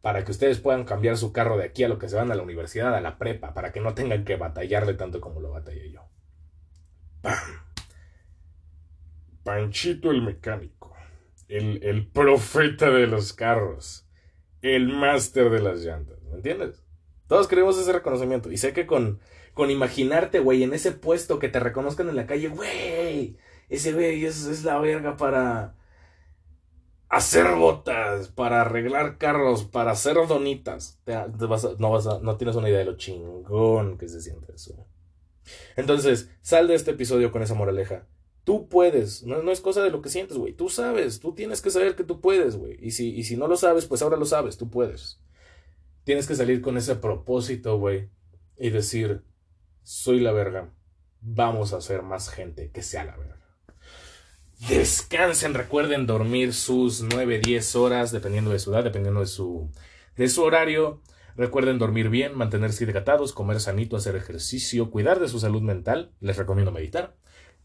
para 0.01 0.25
que 0.25 0.31
ustedes 0.31 0.61
puedan 0.61 0.85
cambiar 0.85 1.16
su 1.16 1.33
carro 1.33 1.57
de 1.57 1.64
aquí 1.64 1.85
a 1.85 1.88
lo 1.88 1.99
que 1.99 2.09
se 2.09 2.16
van 2.16 2.31
a 2.31 2.35
la 2.35 2.42
universidad, 2.42 2.94
a 2.94 3.01
la 3.01 3.18
prepa, 3.18 3.55
para 3.55 3.73
que 3.73 3.81
no 3.81 3.94
tengan 3.94 4.25
que 4.25 4.37
batallarle 4.37 4.94
tanto 4.94 5.21
como 5.21 5.40
lo 5.40 5.51
batallé 5.51 5.90
yo. 5.90 6.09
¡Pam! 7.21 7.37
Panchito 9.42 10.11
el 10.11 10.23
mecánico, 10.23 10.94
el, 11.49 11.83
el 11.83 12.07
profeta 12.07 12.90
de 12.90 13.07
los 13.07 13.33
carros, 13.33 14.07
el 14.61 14.88
máster 14.88 15.51
de 15.51 15.61
las 15.61 15.81
llantas, 15.81 16.23
¿me 16.23 16.37
entiendes? 16.37 16.83
Todos 17.29 17.49
queremos 17.49 17.79
ese 17.79 17.92
reconocimiento. 17.92 18.51
Y 18.51 18.57
sé 18.57 18.73
que 18.73 18.87
con 18.87 19.21
con 19.59 19.73
imaginarte, 19.73 20.38
güey, 20.38 20.62
en 20.62 20.73
ese 20.73 20.92
puesto 20.92 21.40
que 21.40 21.49
te 21.49 21.59
reconozcan 21.59 22.09
en 22.09 22.14
la 22.14 22.29
calle, 22.29 22.47
güey, 22.47 23.37
ese 23.68 23.92
güey 23.92 24.25
es, 24.25 24.47
es 24.47 24.62
la 24.62 24.79
verga 24.79 25.16
para 25.16 25.75
hacer 27.09 27.57
botas, 27.57 28.29
para 28.29 28.61
arreglar 28.61 29.18
carros, 29.18 29.64
para 29.64 29.90
hacer 29.90 30.14
donitas. 30.29 31.01
no, 31.81 31.90
vas 31.90 32.23
no 32.23 32.37
tienes 32.37 32.55
una 32.55 32.68
idea 32.68 32.79
de 32.79 32.85
lo 32.85 32.97
chingón 32.97 33.99
que 33.99 34.09
se 34.09 34.21
siente 34.21 34.53
eso. 34.55 34.87
Entonces, 35.75 36.31
sal 36.40 36.68
de 36.68 36.77
este 36.77 36.92
episodio 36.92 37.33
con 37.33 37.42
esa 37.42 37.55
moraleja. 37.55 38.07
Tú 38.44 38.68
puedes, 38.68 39.25
no, 39.25 39.42
no 39.42 39.51
es 39.51 39.61
cosa 39.61 39.83
de 39.83 39.90
lo 39.90 40.03
que 40.03 40.09
sientes, 40.09 40.38
güey. 40.38 40.53
Tú 40.53 40.68
sabes, 40.68 41.18
tú 41.18 41.35
tienes 41.35 41.62
que 41.62 41.71
saber 41.71 41.97
que 41.97 42.05
tú 42.05 42.21
puedes, 42.21 42.55
güey. 42.55 42.79
Y 42.81 42.92
si, 42.92 43.12
y 43.12 43.25
si 43.25 43.37
no 43.37 43.49
lo 43.49 43.57
sabes, 43.57 43.87
pues 43.87 44.03
ahora 44.03 44.16
lo 44.16 44.25
sabes, 44.25 44.57
tú 44.57 44.71
puedes. 44.71 45.18
Tienes 46.05 46.29
que 46.29 46.37
salir 46.37 46.61
con 46.62 46.77
ese 46.77 46.94
propósito, 46.94 47.77
güey. 47.77 48.09
Y 48.57 48.71
decir, 48.71 49.25
soy 49.83 50.21
la 50.21 50.33
verga. 50.33 50.71
Vamos 51.21 51.73
a 51.73 51.79
hacer 51.79 52.03
más 52.03 52.31
gente 52.31 52.71
que 52.71 52.83
sea 52.83 53.05
la 53.05 53.17
verga. 53.17 53.38
Descansen, 54.69 55.55
recuerden 55.55 56.07
dormir 56.07 56.53
sus 56.53 57.03
9, 57.03 57.38
10 57.38 57.77
horas, 57.77 58.11
dependiendo 58.11 58.51
de 58.51 58.59
su 58.59 58.73
edad, 58.73 58.83
dependiendo 58.83 59.21
de 59.21 59.27
su, 59.27 59.71
de 60.17 60.29
su 60.29 60.43
horario. 60.43 61.01
Recuerden 61.37 61.79
dormir 61.79 62.09
bien, 62.09 62.37
mantenerse 62.37 62.83
hidratados, 62.83 63.33
comer 63.33 63.61
sanito, 63.61 63.97
hacer 63.97 64.17
ejercicio, 64.17 64.91
cuidar 64.91 65.21
de 65.21 65.29
su 65.29 65.38
salud 65.38 65.62
mental. 65.62 66.12
Les 66.21 66.37
recomiendo 66.37 66.73
meditar. 66.73 67.14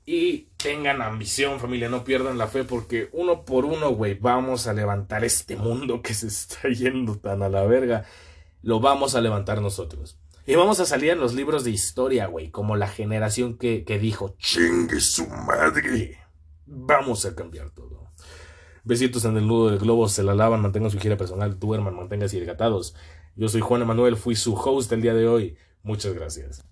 Y 0.06 0.50
tengan 0.58 1.02
ambición, 1.02 1.60
familia, 1.60 1.90
no 1.90 2.04
pierdan 2.04 2.38
la 2.38 2.48
fe 2.48 2.64
porque 2.64 3.10
uno 3.14 3.46
por 3.46 3.66
uno, 3.66 3.90
güey, 3.92 4.16
vamos 4.16 4.68
a 4.68 4.74
levantar 4.74 5.24
este 5.24 5.56
mundo 5.56 6.02
que 6.02 6.14
se 6.14 6.28
está 6.28 6.70
yendo 6.70 7.18
tan 7.18 7.42
a 7.42 7.50
la 7.50 7.64
verga. 7.64 8.06
Lo 8.62 8.80
vamos 8.80 9.16
a 9.16 9.22
levantar 9.22 9.62
nosotros. 9.62 10.20
Y 10.46 10.56
vamos 10.56 10.80
a 10.82 10.86
salir 10.86 11.12
en 11.12 11.20
los 11.20 11.34
libros 11.34 11.64
de 11.64 11.72
historia, 11.72 12.28
güey, 12.28 12.52
como 12.52 12.76
la 12.76 12.90
generación 12.90 13.58
que, 13.58 13.86
que 13.86 13.98
dijo, 13.98 14.36
chingue 14.38 15.00
su 15.00 15.26
madre, 15.28 16.18
vamos 16.66 17.26
a 17.26 17.34
cambiar 17.34 17.70
todo. 17.70 18.12
Besitos 18.84 19.24
en 19.24 19.38
el 19.38 19.48
nudo 19.48 19.70
del 19.70 19.80
globo, 19.80 20.10
se 20.10 20.24
la 20.24 20.36
lavan, 20.36 20.62
mantengan 20.62 20.92
su 20.92 21.00
gira 21.00 21.16
personal, 21.16 21.58
duerman, 21.58 21.96
manténganse 21.96 22.38
hidratados. 22.38 22.94
Yo 23.36 23.48
soy 23.48 23.62
Juan 23.62 23.84
Emanuel, 23.84 24.18
fui 24.18 24.36
su 24.36 24.54
host 24.54 24.92
el 24.92 25.02
día 25.02 25.14
de 25.14 25.28
hoy. 25.28 25.58
Muchas 25.82 26.14
gracias. 26.14 26.64